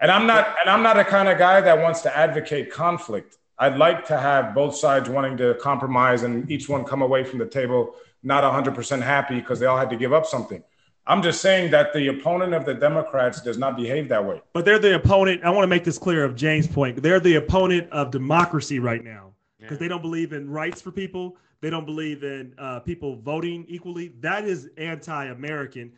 [0.00, 3.36] And I'm not, and I'm not a kind of guy that wants to advocate conflict.
[3.56, 7.38] I'd like to have both sides wanting to compromise and each one come away from
[7.38, 10.64] the table not 100% happy because they all had to give up something.
[11.08, 14.42] I'm just saying that the opponent of the Democrats does not behave that way.
[14.52, 15.42] But they're the opponent.
[15.42, 17.02] I want to make this clear of James' point.
[17.02, 19.78] They're the opponent of democracy right now because yeah.
[19.78, 21.36] they don't believe in rights for people.
[21.62, 24.12] They don't believe in uh, people voting equally.
[24.20, 25.92] That is anti-American.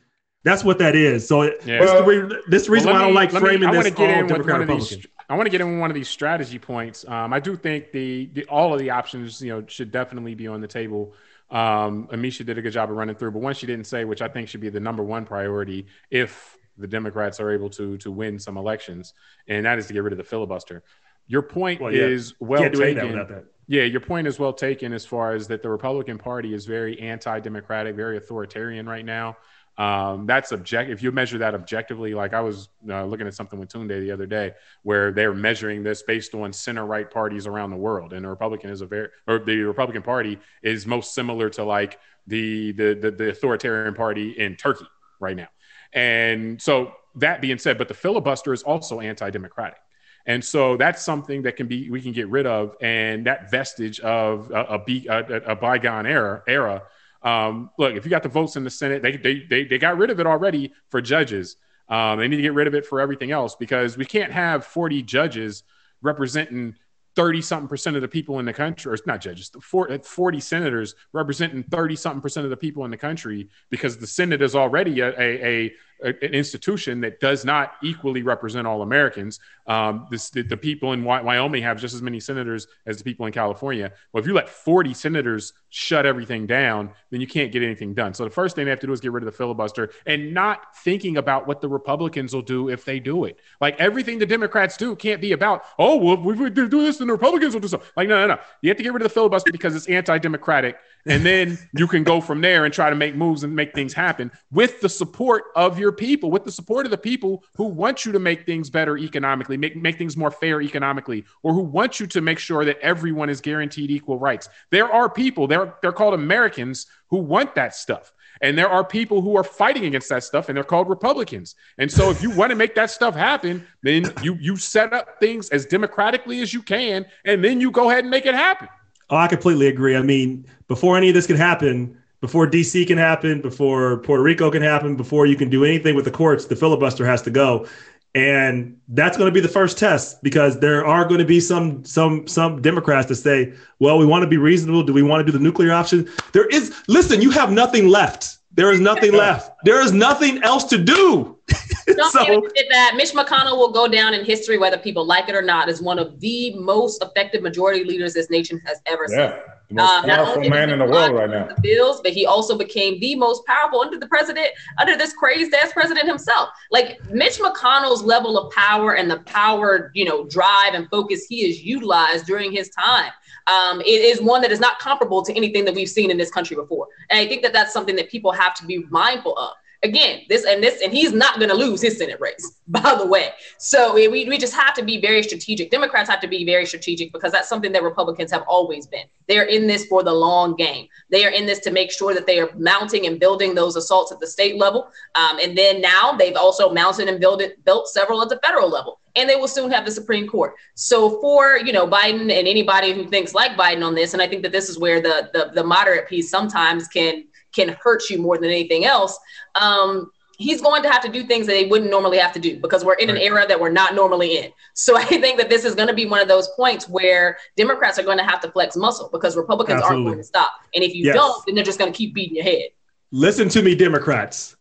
[0.45, 1.27] That's what that is.
[1.27, 1.57] So yeah.
[1.81, 5.03] this, the, this reason well, why I don't like framing me, this all Democrat Republican.
[5.29, 7.05] I want to get in one of these strategy points.
[7.07, 10.47] Um, I do think the, the, all of the options, you know, should definitely be
[10.47, 11.13] on the table.
[11.51, 14.23] Um, Amisha did a good job of running through, but one she didn't say, which
[14.23, 18.11] I think should be the number one priority if the Democrats are able to to
[18.11, 19.15] win some elections,
[19.49, 20.83] and that is to get rid of the filibuster.
[21.27, 22.05] Your point well, yeah.
[22.05, 23.45] is well taken.
[23.67, 26.99] Yeah, your point is well taken as far as that the Republican Party is very
[27.01, 29.37] anti-democratic, very authoritarian right now.
[29.81, 30.91] Um, that's object.
[30.91, 34.11] If you measure that objectively, like I was uh, looking at something with Tunde the
[34.11, 38.23] other day, where they're measuring this based on center right parties around the world, and
[38.25, 42.73] the Republican is a very, or the Republican Party is most similar to like the
[42.73, 44.85] the the, the authoritarian party in Turkey
[45.19, 45.49] right now.
[45.95, 49.81] And so that being said, but the filibuster is also anti-democratic.
[50.27, 53.99] And so that's something that can be we can get rid of, and that vestige
[54.01, 56.83] of a, a, a, a bygone era era
[57.23, 59.99] um, look, if you got the votes in the Senate, they, they, they, they got
[59.99, 61.57] rid of it already for judges.
[61.89, 64.65] Um, they need to get rid of it for everything else because we can't have
[64.65, 65.65] 40 judges
[66.03, 66.77] representing
[67.17, 71.63] 30 something percent of the people in the country, or not judges, 40 senators representing
[71.65, 75.09] 30 something percent of the people in the country because the Senate is already a,
[75.21, 79.39] a, an institution that does not equally represent all Americans.
[79.67, 83.27] Um, this, the, the, people in Wyoming have just as many senators as the people
[83.27, 83.93] in California.
[84.13, 88.15] Well, if you let 40 senators shut everything down, then you can't get anything done.
[88.15, 90.35] So the first thing they have to do is get rid of the filibuster and
[90.35, 93.39] not thinking about what the Republicans will do if they do it.
[93.61, 97.09] Like everything the Democrats do can't be about, oh, well, we would do this and
[97.09, 97.89] the Republicans will do something.
[97.97, 98.41] Like, no, no, no.
[98.63, 101.87] You have to get rid of the filibuster because it's anti democratic and then you
[101.87, 104.89] can go from there and try to make moves and make things happen with the
[104.89, 108.47] support of your people, with the support of the people who want you to make
[108.47, 112.39] things better economically, make, make things more fair economically, or who want you to make
[112.39, 114.49] sure that everyone is guaranteed equal rights.
[114.71, 118.13] There are people, they're, they're called Americans, who want that stuff.
[118.43, 121.57] And there are people who are fighting against that stuff, and they're called Republicans.
[121.77, 125.21] And so, if you want to make that stuff happen, then you you set up
[125.21, 128.69] things as democratically as you can, and then you go ahead and make it happen.
[129.11, 129.97] Oh, I completely agree.
[129.97, 134.51] I mean, before any of this can happen, before DC can happen, before Puerto Rico
[134.51, 137.67] can happen, before you can do anything with the courts, the filibuster has to go.
[138.15, 141.85] And that's going to be the first test because there are going to be some
[141.85, 144.83] some some Democrats that say, "Well, we want to be reasonable.
[144.83, 146.75] Do we want to do the nuclear option?" There is.
[146.89, 148.39] Listen, you have nothing left.
[148.53, 149.53] There is nothing left.
[149.65, 151.39] There is nothing else to do.
[151.87, 155.43] Don't so, that Mitch McConnell will go down in history, whether people like it or
[155.43, 159.41] not, as one of the most effective majority leaders this nation has ever yeah, seen.
[159.71, 161.47] The most um, powerful man in the world right now.
[161.47, 164.49] The bills, but he also became the most powerful under the president,
[164.81, 166.49] under this crazed ass president himself.
[166.71, 171.47] Like Mitch McConnell's level of power and the power, you know, drive and focus he
[171.47, 173.13] has utilized during his time
[173.47, 176.31] um, it is one that is not comparable to anything that we've seen in this
[176.31, 176.87] country before.
[177.11, 180.45] And I think that that's something that people have to be mindful of Again, this
[180.45, 183.31] and this, and he's not going to lose his Senate race, by the way.
[183.59, 185.71] So we, we just have to be very strategic.
[185.71, 189.05] Democrats have to be very strategic because that's something that Republicans have always been.
[189.27, 190.89] They're in this for the long game.
[191.11, 194.13] They are in this to make sure that they are mounting and building those assaults
[194.13, 194.91] at the state level.
[195.15, 198.69] Um, and then now they've also mounted and built, it, built several at the federal
[198.69, 200.55] level and they will soon have the Supreme Court.
[200.75, 204.29] So for you know Biden and anybody who thinks like Biden on this, and I
[204.29, 208.19] think that this is where the the, the moderate piece sometimes can can hurt you
[208.19, 209.19] more than anything else.
[209.55, 212.59] Um, he's going to have to do things that he wouldn't normally have to do
[212.61, 214.53] because we're in an era that we're not normally in.
[214.75, 217.99] So I think that this is going to be one of those points where Democrats
[217.99, 219.97] are going to have to flex muscle because Republicans Absolutely.
[219.97, 220.53] aren't going to stop.
[220.75, 221.15] And if you yes.
[221.15, 222.69] don't, then they're just going to keep beating your head.
[223.13, 224.57] Listen to me, Democrats.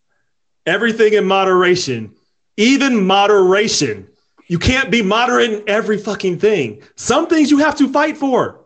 [0.65, 2.13] Everything in moderation,
[2.57, 4.09] even moderation
[4.49, 6.81] you can't be moderate in every fucking thing.
[6.95, 8.58] Some things you have to fight for.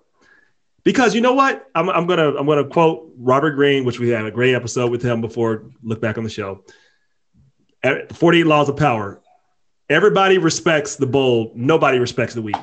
[0.84, 1.70] Because you know what?
[1.76, 5.02] I'm, I'm gonna I'm gonna quote Robert Greene, which we had a great episode with
[5.02, 5.70] him before.
[5.82, 6.64] Look back on the show.
[8.14, 9.22] 48 laws of power.
[9.90, 11.56] Everybody respects the bold.
[11.56, 12.56] Nobody respects the weak.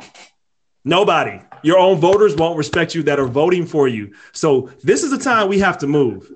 [0.84, 1.40] Nobody.
[1.62, 4.14] Your own voters won't respect you that are voting for you.
[4.32, 6.32] So this is the time we have to move.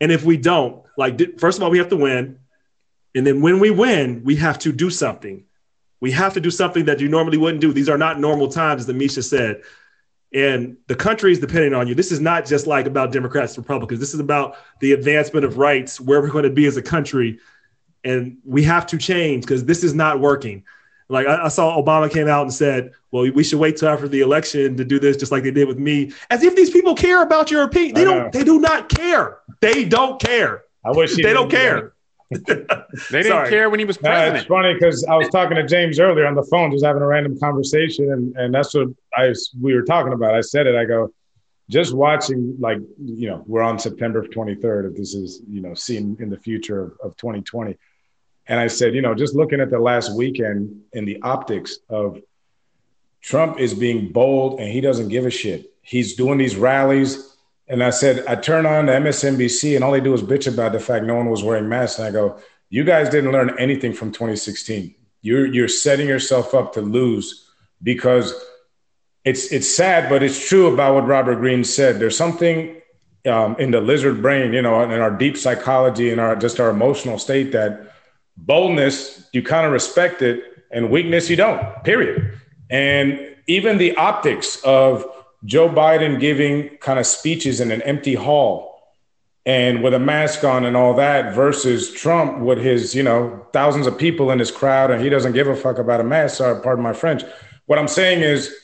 [0.00, 2.38] And if we don't, like, first of all, we have to win.
[3.14, 5.44] And then when we win, we have to do something.
[6.00, 7.72] We have to do something that you normally wouldn't do.
[7.72, 9.62] These are not normal times, as Amisha said.
[10.34, 11.94] And the country is depending on you.
[11.94, 13.98] This is not just like about Democrats, Republicans.
[13.98, 17.38] This is about the advancement of rights, where we're going to be as a country.
[18.04, 20.64] And we have to change because this is not working.
[21.08, 24.06] Like I, I, saw Obama came out and said, well, we should wait till after
[24.06, 26.12] the election to do this, just like they did with me.
[26.28, 27.94] As if these people care about your opinion.
[27.94, 29.38] They don't, they do not care.
[29.60, 30.64] They don't care.
[30.84, 31.94] I wish they don't care
[33.10, 34.36] they didn't care when he was president.
[34.36, 37.06] it's funny because I was talking to James earlier on the phone, just having a
[37.06, 40.34] random conversation, and and that's what I we were talking about.
[40.34, 40.74] I said it.
[40.74, 41.10] I go,
[41.70, 44.90] just watching, like you know, we're on September 23rd.
[44.90, 47.78] If this is you know seen in the future of, of 2020,
[48.46, 52.20] and I said, you know, just looking at the last weekend in the optics of
[53.22, 55.72] Trump is being bold and he doesn't give a shit.
[55.82, 57.36] He's doing these rallies
[57.68, 60.80] and I said, I turn on MSNBC and all they do is bitch about the
[60.80, 61.98] fact no one was wearing masks.
[61.98, 62.38] And I go,
[62.70, 64.94] you guys didn't learn anything from 2016.
[65.20, 67.46] You're, you're setting yourself up to lose
[67.82, 68.32] because
[69.24, 71.98] it's, it's sad, but it's true about what Robert Greene said.
[71.98, 72.80] There's something
[73.26, 76.70] um, in the lizard brain, you know, in our deep psychology and our, just our
[76.70, 77.92] emotional state that
[78.38, 82.38] boldness, you kind of respect it and weakness, you don't, period.
[82.70, 85.04] And even the optics of,
[85.44, 88.82] Joe Biden giving kind of speeches in an empty hall
[89.46, 93.86] and with a mask on and all that versus Trump with his, you know, thousands
[93.86, 96.36] of people in his crowd and he doesn't give a fuck about a mask.
[96.36, 97.22] Sorry, pardon my French.
[97.66, 98.54] What I'm saying is,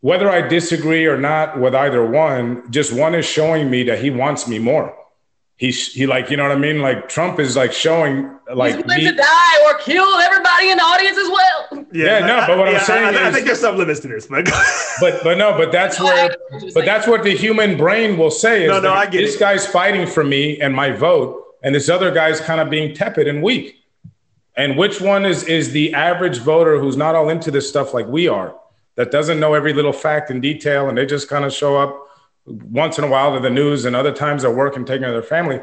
[0.00, 4.10] whether I disagree or not with either one, just one is showing me that he
[4.10, 4.96] wants me more
[5.60, 6.80] he's he like you know what I mean.
[6.80, 10.82] Like Trump is like showing like he's willing to die or kill everybody in the
[10.82, 11.86] audience as well.
[11.92, 13.76] Yeah, yeah no, but what I, am saying I, I, is, I think there's some
[13.76, 14.46] limits to this, but
[15.00, 16.34] but but no, but that's where
[16.74, 19.38] but that's what the human brain will say is no, no, I get this it.
[19.38, 23.28] guy's fighting for me and my vote, and this other guy's kind of being tepid
[23.28, 23.76] and weak.
[24.56, 28.06] And which one is is the average voter who's not all into this stuff like
[28.06, 28.54] we are,
[28.96, 32.09] that doesn't know every little fact and detail, and they just kind of show up
[32.46, 35.14] once in a while to the news and other times they're working, taking care of
[35.14, 35.60] their family.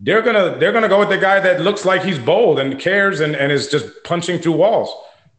[0.00, 3.20] They're gonna they're gonna go with the guy that looks like he's bold and cares
[3.20, 4.90] and, and is just punching through walls,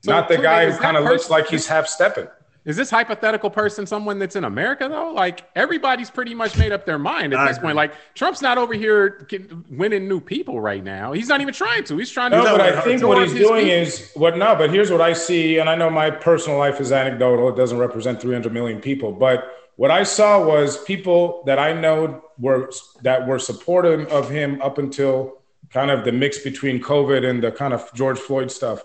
[0.02, 2.28] so, not the guy who kind of looks like he's half stepping.
[2.66, 5.12] Is this hypothetical person someone that's in America though?
[5.14, 7.78] Like everybody's pretty much made up their mind at this uh, point.
[7.78, 9.28] Like Trump's not over here
[9.72, 11.14] winning new people right now.
[11.14, 11.98] He's not even trying to.
[11.98, 12.38] He's trying to.
[12.38, 13.80] No, but I think what he's doing people.
[13.80, 14.38] is what.
[14.38, 17.48] No, but here's what I see, and I know my personal life is anecdotal.
[17.50, 22.22] It doesn't represent 300 million people, but what I saw was people that I know
[22.38, 22.70] were
[23.02, 25.38] that were supportive of him up until
[25.70, 28.84] kind of the mix between COVID and the kind of George Floyd stuff.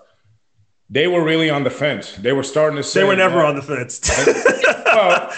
[0.94, 2.12] They were really on the fence.
[2.12, 4.00] They were starting to say they were never that, on the fence.
[4.94, 5.32] well,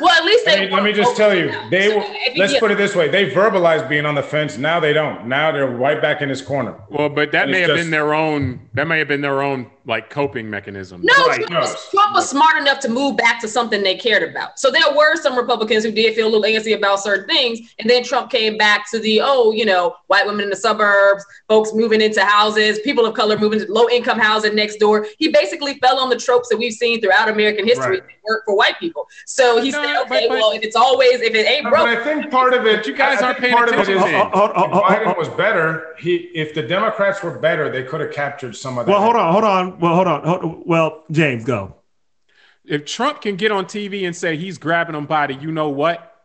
[0.00, 0.62] well, at least they.
[0.62, 2.04] Let me, let me just tell you, they were.
[2.34, 4.58] Let's put it this way: they verbalized being on the fence.
[4.58, 5.28] Now they don't.
[5.28, 6.80] Now they're right back in his corner.
[6.90, 8.60] Well, but that and may have just, been their own.
[8.74, 11.00] That may have been their own like coping mechanism.
[11.04, 11.36] No, right.
[11.36, 11.60] Trump, no.
[11.60, 14.58] Was, Trump was smart enough to move back to something they cared about.
[14.58, 17.88] So there were some Republicans who did feel a little antsy about certain things, and
[17.88, 21.72] then Trump came back to the oh, you know, white women in the suburbs, folks
[21.72, 24.95] moving into houses, people of color moving to low income housing next door.
[25.18, 28.02] He basically fell on the tropes that we've seen throughout American history right.
[28.02, 29.06] that work for white people.
[29.26, 31.86] So he no, said, okay, but, but, well, if it's always if it ain't broke,
[31.86, 33.96] but I think part of it, you guys aren't paying part attention.
[33.96, 38.00] Of it is, if Biden was better, he if the Democrats were better, they could
[38.00, 38.92] have captured some of that.
[38.92, 39.80] Well, hold on, hold on.
[39.80, 40.24] Well, hold on.
[40.24, 41.74] Hold, well, James, go.
[42.64, 45.68] If Trump can get on TV and say he's grabbing them by the, you know
[45.68, 46.15] what,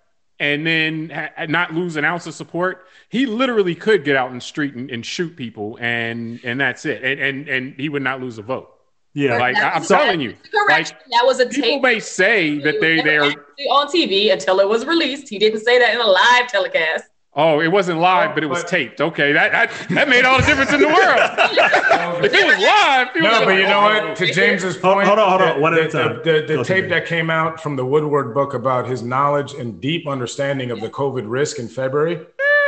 [0.42, 4.36] and then ha- not lose an ounce of support, he literally could get out in
[4.36, 8.02] the street and, and shoot people, and and that's it, and, and and he would
[8.02, 8.70] not lose a vote.
[9.14, 10.92] Yeah, like I'm was- telling you, Correct.
[10.94, 13.32] like that was a people tape may say that they they are.
[13.70, 15.30] on TV until it was released.
[15.30, 17.06] He didn't say that in a live telecast.
[17.34, 19.00] Oh, it wasn't live, Oh, but it was but- taped.
[19.00, 20.96] Okay, that, that that made all the difference in the world.
[22.26, 24.18] if it was live, people No, would but be you know "Oh, what?
[24.18, 26.22] To James's point, hold on, hold on, the- one at a the- time.
[26.26, 29.80] The, the, Go, tape that came out from the Woodward book about his knowledge and
[29.80, 32.20] deep understanding of the COVID risk in February.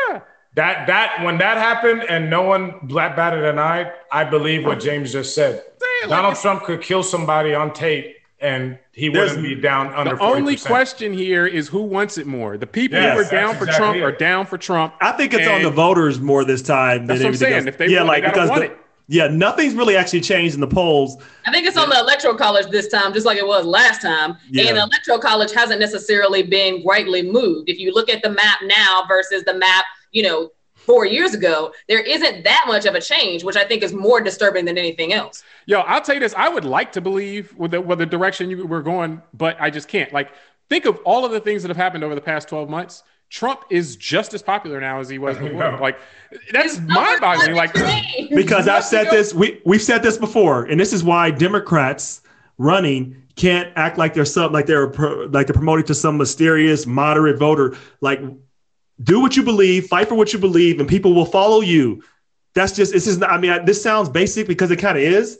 [0.09, 0.21] Yeah.
[0.55, 4.79] That that when that happened and no one black batted an eye, I believe what
[4.79, 5.55] James just said.
[5.55, 5.63] Saying,
[6.03, 8.12] like, Donald it's- Trump could kill somebody on tape
[8.43, 10.65] and he There's- wouldn't be down under The only 40%.
[10.67, 12.57] question here is who wants it more.
[12.57, 14.03] The people Yes, who are down for exactly Trump it.
[14.03, 14.93] are down for Trump.
[15.01, 17.53] I think it's on the voters more this time That's than what I'm anything saying.
[17.59, 17.65] else.
[17.67, 18.77] If they yeah, want like they because want the, it.
[19.07, 21.17] yeah, nothing's really actually changed in the polls.
[21.47, 24.35] I think it's on the electoral college this time, just like it was last time.
[24.51, 24.67] Yeah.
[24.67, 27.69] And the electoral college hasn't necessarily been greatly moved.
[27.69, 30.51] If you look at the map now versus the map, you know,
[30.85, 34.21] four years ago, there isn't that much of a change, which I think is more
[34.21, 35.43] disturbing than anything else.
[35.65, 36.33] Yo, I'll tell you this.
[36.35, 39.69] I would like to believe with the, with the direction you were going, but I
[39.69, 40.11] just can't.
[40.13, 40.31] Like,
[40.69, 43.03] think of all of the things that have happened over the past 12 months.
[43.29, 45.71] Trump is just as popular now as he was before.
[45.71, 45.77] know.
[45.81, 45.97] Like,
[46.51, 47.55] that's mind boggling.
[47.55, 47.73] Like.
[48.29, 52.21] Because I've said this, we we've said this before, and this is why Democrats
[52.59, 56.85] running can't act like they're some like they're pro, like they're promoting to some mysterious
[56.85, 57.75] moderate voter.
[58.01, 58.21] Like,
[59.01, 62.03] do what you believe, fight for what you believe, and people will follow you.
[62.53, 63.21] That's just this is.
[63.23, 65.39] I mean, I, this sounds basic because it kind of is,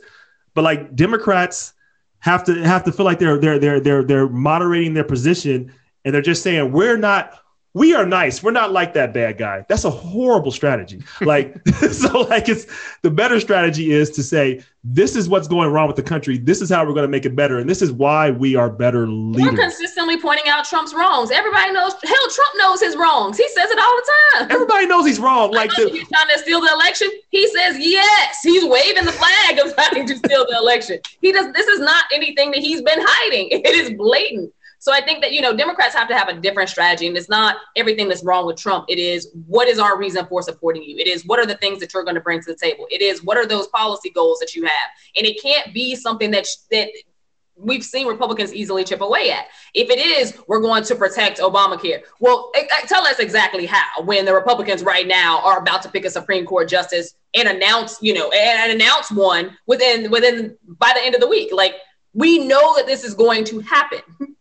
[0.54, 1.72] but like Democrats
[2.18, 5.72] have to have to feel like they're they're they're they're they're moderating their position,
[6.04, 7.38] and they're just saying we're not.
[7.74, 8.40] We are nice.
[8.40, 9.66] We're not like that bad guy.
[9.68, 11.02] That's a horrible strategy.
[11.24, 12.66] Like, so like it's
[13.02, 16.36] the better strategy is to say, this is what's going wrong with the country.
[16.36, 17.58] This is how we're going to make it better.
[17.58, 19.42] And this is why we are better leaders.
[19.42, 19.64] We're leaders.
[19.64, 21.30] consistently pointing out Trump's wrongs.
[21.30, 23.38] Everybody knows, hell, Trump knows his wrongs.
[23.38, 24.50] He says it all the time.
[24.50, 25.50] Everybody knows he's wrong.
[25.52, 27.08] Like I know the, he's trying to steal the election.
[27.30, 28.38] He says yes.
[28.42, 30.98] He's waving the flag of trying to steal the election.
[31.22, 31.52] He does.
[31.54, 33.48] This is not anything that he's been hiding.
[33.50, 34.52] It is blatant.
[34.84, 37.30] So I think that you know Democrats have to have a different strategy, and it's
[37.30, 38.84] not everything that's wrong with Trump.
[38.90, 40.98] It is what is our reason for supporting you.
[40.98, 42.86] It is what are the things that you're going to bring to the table.
[42.90, 46.30] It is what are those policy goals that you have, and it can't be something
[46.32, 46.90] that that
[47.56, 49.46] we've seen Republicans easily chip away at.
[49.72, 52.02] If it is, we're going to protect Obamacare.
[52.20, 52.52] Well,
[52.86, 54.02] tell us exactly how.
[54.02, 58.02] When the Republicans right now are about to pick a Supreme Court justice and announce,
[58.02, 61.72] you know, and announce one within within by the end of the week, like
[62.12, 64.00] we know that this is going to happen.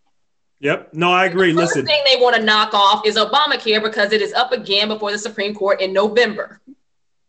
[0.64, 0.94] yep.
[0.94, 1.54] No, I agree.
[1.54, 1.56] Listen.
[1.56, 4.52] The first Listen, thing they want to knock off is Obamacare because it is up
[4.52, 6.60] again before the Supreme Court in November.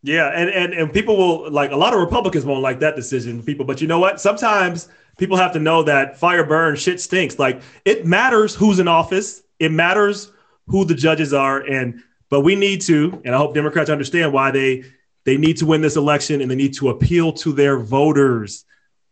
[0.03, 3.43] Yeah, and, and and people will like a lot of Republicans won't like that decision,
[3.43, 3.65] people.
[3.65, 4.21] But you know what?
[4.21, 7.39] Sometimes people have to know that fire burns, shit stinks.
[7.39, 9.43] Like it matters who's in office.
[9.59, 10.31] It matters
[10.67, 14.51] who the judges are, and but we need to, and I hope Democrats understand why
[14.51, 14.85] they
[15.25, 18.65] they need to win this election and they need to appeal to their voters.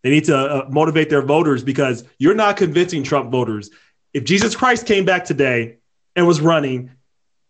[0.02, 3.70] They need to uh, motivate their voters because you're not convincing Trump voters.
[4.14, 5.78] If Jesus Christ came back today
[6.16, 6.90] and was running,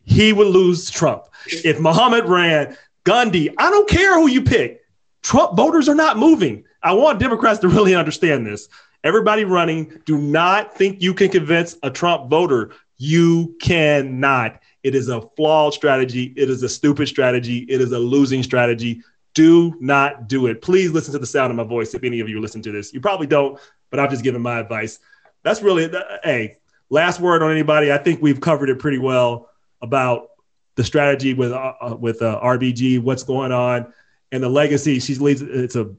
[0.05, 1.25] he would lose Trump.
[1.47, 4.85] If Muhammad ran, Gandhi, I don't care who you pick.
[5.23, 6.65] Trump voters are not moving.
[6.83, 8.69] I want Democrats to really understand this.
[9.05, 12.73] Everybody running, do not think you can convince a Trump voter.
[12.99, 14.61] You cannot.
[14.83, 16.33] It is a flawed strategy.
[16.37, 17.59] It is a stupid strategy.
[17.69, 19.03] It is a losing strategy.
[19.35, 20.63] Do not do it.
[20.63, 22.93] Please listen to the sound of my voice if any of you listen to this.
[22.93, 23.59] You probably don't,
[23.91, 24.99] but I'm just giving my advice.
[25.43, 25.91] That's really,
[26.23, 26.59] hey,
[26.91, 27.93] last word on anybody.
[27.93, 29.49] I think we've covered it pretty well
[29.81, 30.29] about
[30.77, 33.93] the strategy with uh, uh, with uh, RBG, what's going on,
[34.31, 35.01] and the legacy.
[35.01, 35.43] She's leads.
[35.43, 35.91] It's a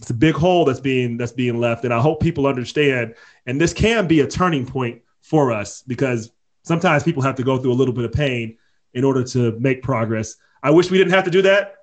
[0.00, 3.14] it's a big hole that's being that's being left, and I hope people understand.
[3.46, 6.30] And this can be a turning point for us because
[6.62, 8.56] sometimes people have to go through a little bit of pain
[8.94, 10.36] in order to make progress.
[10.62, 11.76] I wish we didn't have to do that,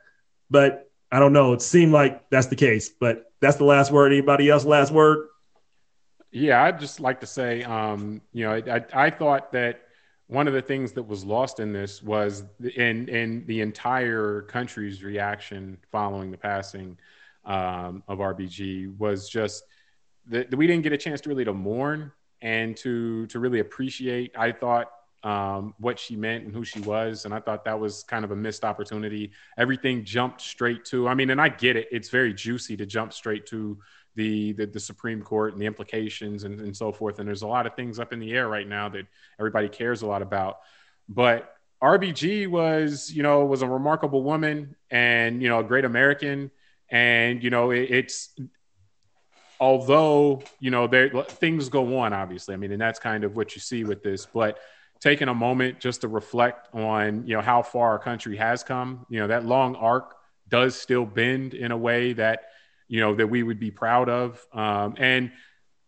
[0.50, 1.54] but I don't know.
[1.54, 2.90] It seemed like that's the case.
[2.90, 4.12] But that's the last word.
[4.12, 4.66] Anybody else?
[4.66, 5.28] Last word?
[6.36, 9.84] Yeah, I'd just like to say, um, you know, I, I, I thought that
[10.28, 12.44] one of the things that was lost in this was
[12.76, 16.98] in in the entire country's reaction following the passing
[17.46, 19.64] um, of RBG was just
[20.28, 22.12] that we didn't get a chance to really to mourn
[22.42, 24.36] and to to really appreciate.
[24.38, 24.92] I thought
[25.24, 28.32] um, what she meant and who she was, and I thought that was kind of
[28.32, 29.32] a missed opportunity.
[29.58, 31.08] Everything jumped straight to.
[31.08, 33.78] I mean, and I get it; it's very juicy to jump straight to
[34.16, 37.20] the, the, the Supreme Court and the implications and, and so forth.
[37.20, 39.06] And there's a lot of things up in the air right now that
[39.40, 40.60] everybody cares a lot about.
[41.10, 46.52] But RBG was, you know, was a remarkable woman and you know a great American.
[46.90, 48.36] And you know, it, it's
[49.60, 52.54] although you know there things go on, obviously.
[52.54, 54.26] I mean, and that's kind of what you see with this.
[54.26, 54.60] But
[55.00, 59.06] taking a moment just to reflect on you know how far our country has come.
[59.10, 60.16] You know that long arc
[60.48, 62.44] does still bend in a way that
[62.88, 65.32] you know that we would be proud of, um, and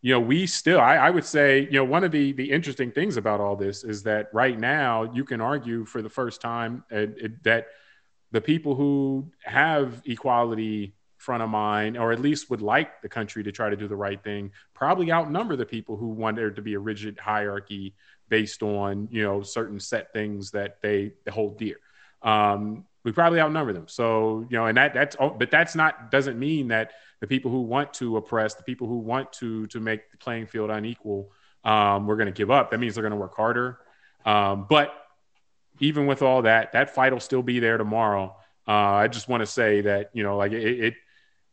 [0.02, 2.92] you know we still I, I, would say you know one of the the interesting
[2.92, 6.84] things about all this is that right now you can argue for the first time
[6.92, 7.68] uh, it, that
[8.32, 13.44] the people who have equality front of mind, or at least would like the country
[13.44, 16.62] to try to do the right thing, probably outnumber the people who want there to
[16.62, 17.94] be a rigid hierarchy
[18.30, 21.78] based on you know certain set things that they, they hold dear.
[22.22, 23.88] Um, we probably outnumber them.
[23.88, 27.62] So you know, and that that's but that's not doesn't mean that the people who
[27.62, 31.32] want to oppress, the people who want to to make the playing field unequal,
[31.64, 32.72] um, we're going to give up.
[32.72, 33.80] That means they're going to work harder.
[34.26, 34.94] Um, but
[35.80, 38.36] even with all that, that fight will still be there tomorrow.
[38.68, 40.94] Uh, I just want to say that you know, like it, it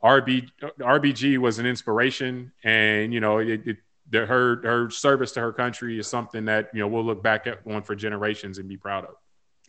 [0.02, 3.76] RB, RBG was an inspiration, and you know, it, it
[4.10, 7.46] the, her her service to her country is something that you know we'll look back
[7.46, 9.14] at one for generations and be proud of.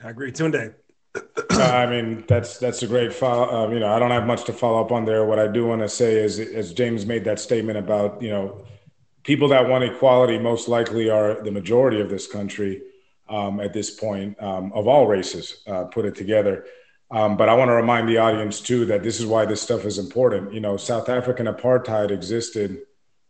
[0.04, 0.74] I agree, Tunde.
[1.58, 3.68] I mean, that's that's a great follow.
[3.68, 5.26] Uh, you know, I don't have much to follow up on there.
[5.26, 8.66] What I do want to say is, as James made that statement about, you know,
[9.24, 12.82] people that want equality most likely are the majority of this country
[13.30, 16.66] um, at this point um, of all races uh, put it together.
[17.12, 19.86] Um, but I want to remind the audience too that this is why this stuff
[19.86, 20.54] is important.
[20.54, 22.82] You know, South African apartheid existed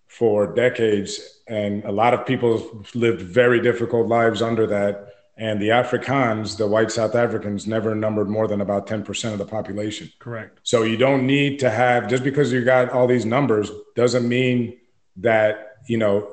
[0.08, 5.15] for decades, and a lot of people lived very difficult lives under that.
[5.38, 9.46] And the Afrikaans, the white South Africans, never numbered more than about 10% of the
[9.46, 10.10] population.
[10.20, 10.60] Correct.
[10.64, 14.78] So you don't need to have, just because you got all these numbers, doesn't mean
[15.18, 16.32] that, you know,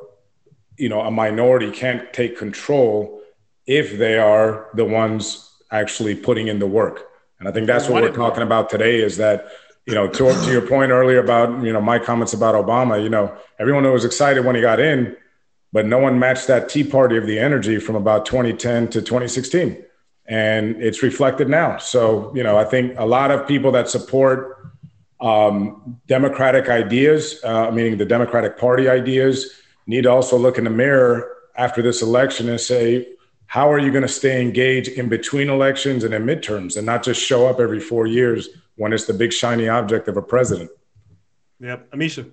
[0.76, 3.20] you know, a minority can't take control
[3.66, 7.08] if they are the ones actually putting in the work.
[7.38, 9.48] And I think that's what we're talking about today is that,
[9.86, 13.08] you know, to, to your point earlier about, you know, my comments about Obama, you
[13.08, 15.16] know, everyone was excited when he got in,
[15.72, 19.82] but no one matched that Tea Party of the energy from about 2010 to 2016.
[20.26, 21.78] And it's reflected now.
[21.78, 24.70] So, you know, I think a lot of people that support
[25.20, 29.50] um, democratic ideas, uh, meaning the Democratic Party ideas,
[29.86, 33.08] need to also look in the mirror after this election and say,
[33.46, 37.02] how are you going to stay engaged in between elections and in midterms and not
[37.02, 40.70] just show up every four years when it's the big shiny object of a president?
[41.60, 41.90] Yep.
[41.92, 42.30] Amisha.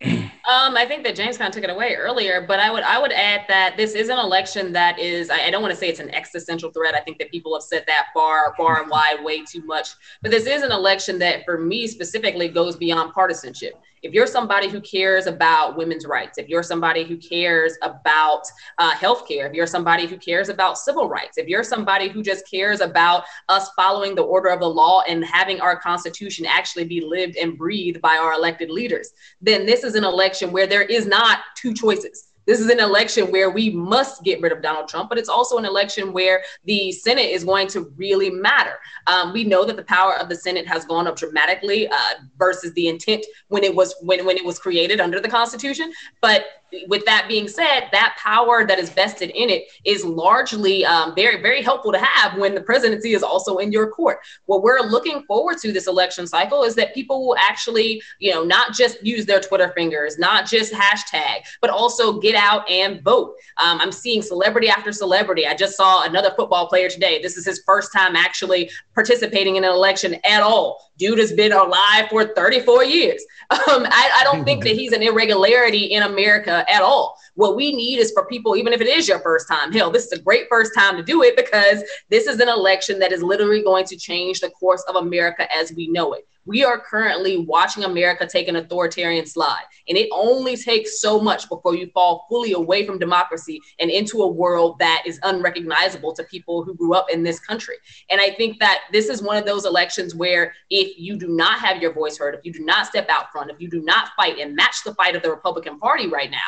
[0.52, 2.98] Um, I think that James kind of took it away earlier, but I would I
[2.98, 5.88] would add that this is an election that is I, I don't want to say
[5.88, 6.94] it's an existential threat.
[6.94, 9.88] I think that people have said that far far and wide way too much.
[10.20, 14.68] But this is an election that for me specifically goes beyond partisanship if you're somebody
[14.68, 18.42] who cares about women's rights, if you're somebody who cares about
[18.78, 22.48] uh, healthcare, if you're somebody who cares about civil rights, if you're somebody who just
[22.50, 27.00] cares about us following the order of the law and having our Constitution actually be
[27.00, 31.06] lived and breathed by our elected leaders, then this is an election where there is
[31.06, 35.08] not two choices this is an election where we must get rid of Donald Trump,
[35.08, 38.74] but it's also an election where the Senate is going to really matter.
[39.06, 42.72] Um, we know that the power of the Senate has gone up dramatically uh, versus
[42.74, 45.92] the intent when it was when when it was created under the Constitution.
[46.20, 46.44] But
[46.88, 51.40] with that being said, that power that is vested in it is largely um, very,
[51.40, 54.18] very helpful to have when the presidency is also in your court.
[54.46, 58.44] What we're looking forward to this election cycle is that people will actually, you know,
[58.44, 63.34] not just use their Twitter fingers, not just hashtag, but also get out and vote.
[63.62, 65.46] Um, I'm seeing celebrity after celebrity.
[65.46, 67.20] I just saw another football player today.
[67.20, 70.91] This is his first time actually participating in an election at all.
[70.98, 73.24] Dude has been alive for 34 years.
[73.50, 77.18] Um, I, I don't think that he's an irregularity in America at all.
[77.34, 80.06] What we need is for people, even if it is your first time, hell, this
[80.06, 83.22] is a great first time to do it because this is an election that is
[83.22, 86.26] literally going to change the course of America as we know it.
[86.44, 89.62] We are currently watching America take an authoritarian slide.
[89.88, 94.22] And it only takes so much before you fall fully away from democracy and into
[94.22, 97.76] a world that is unrecognizable to people who grew up in this country.
[98.10, 101.60] And I think that this is one of those elections where if you do not
[101.60, 104.08] have your voice heard, if you do not step out front, if you do not
[104.16, 106.38] fight and match the fight of the Republican Party right now,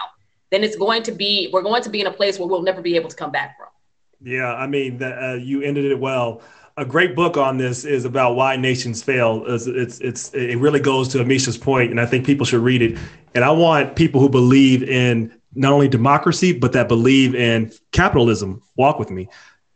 [0.51, 2.83] then it's going to be, we're going to be in a place where we'll never
[2.83, 3.69] be able to come back from.
[4.21, 6.41] Yeah, I mean, uh, you ended it well
[6.77, 9.45] a great book on this is about why nations fail.
[9.47, 12.83] It's, it's, it's it really goes to Amisha's point, and I think people should read
[12.83, 12.99] it.
[13.35, 18.61] And I want people who believe in not only democracy but that believe in capitalism
[18.77, 19.29] walk with me.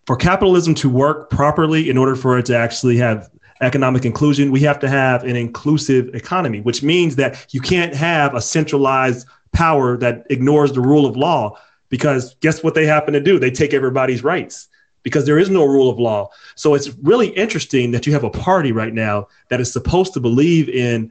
[0.07, 3.31] For capitalism to work properly, in order for it to actually have
[3.61, 8.35] economic inclusion, we have to have an inclusive economy, which means that you can't have
[8.35, 11.59] a centralized power that ignores the rule of law.
[11.91, 13.39] Because guess what they happen to do?
[13.39, 14.69] They take everybody's rights
[15.09, 16.29] because there is no rule of law.
[16.55, 20.21] So it's really interesting that you have a party right now that is supposed to
[20.21, 21.11] believe in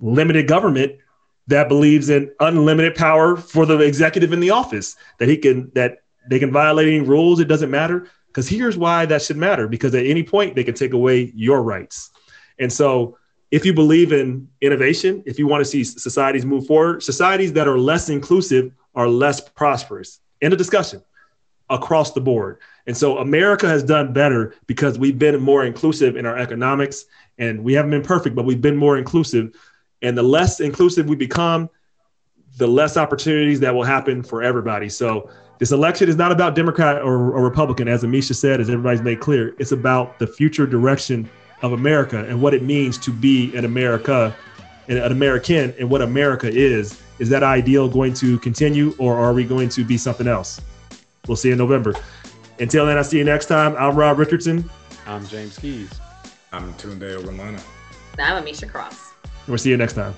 [0.00, 0.96] limited government
[1.46, 6.02] that believes in unlimited power for the executive in the office that he can that
[6.28, 7.40] they can violate any rules.
[7.40, 8.08] It doesn't matter.
[8.26, 9.66] Because here's why that should matter.
[9.66, 12.10] Because at any point they can take away your rights.
[12.58, 13.16] And so
[13.50, 17.66] if you believe in innovation, if you want to see societies move forward, societies that
[17.66, 20.20] are less inclusive are less prosperous.
[20.40, 21.02] In a discussion
[21.70, 22.58] across the board.
[22.86, 27.04] And so America has done better because we've been more inclusive in our economics
[27.36, 29.54] and we haven't been perfect, but we've been more inclusive.
[30.02, 31.68] And the less inclusive we become,
[32.56, 34.88] the less opportunities that will happen for everybody.
[34.88, 39.02] So this election is not about Democrat or, or Republican, as Amisha said, as everybody's
[39.02, 39.54] made clear.
[39.58, 41.28] It's about the future direction
[41.62, 44.34] of America and what it means to be an America,
[44.88, 47.00] and an American, and what America is.
[47.18, 50.60] Is that ideal going to continue, or are we going to be something else?
[51.28, 51.94] We'll see you in November.
[52.58, 53.76] Until then, I'll see you next time.
[53.76, 54.68] I'm Rob Richardson.
[55.06, 55.90] I'm James Keys.
[56.52, 57.60] I'm Tunde Ogunlana.
[58.18, 59.12] I'm Amisha Cross.
[59.46, 60.14] We'll see you next time.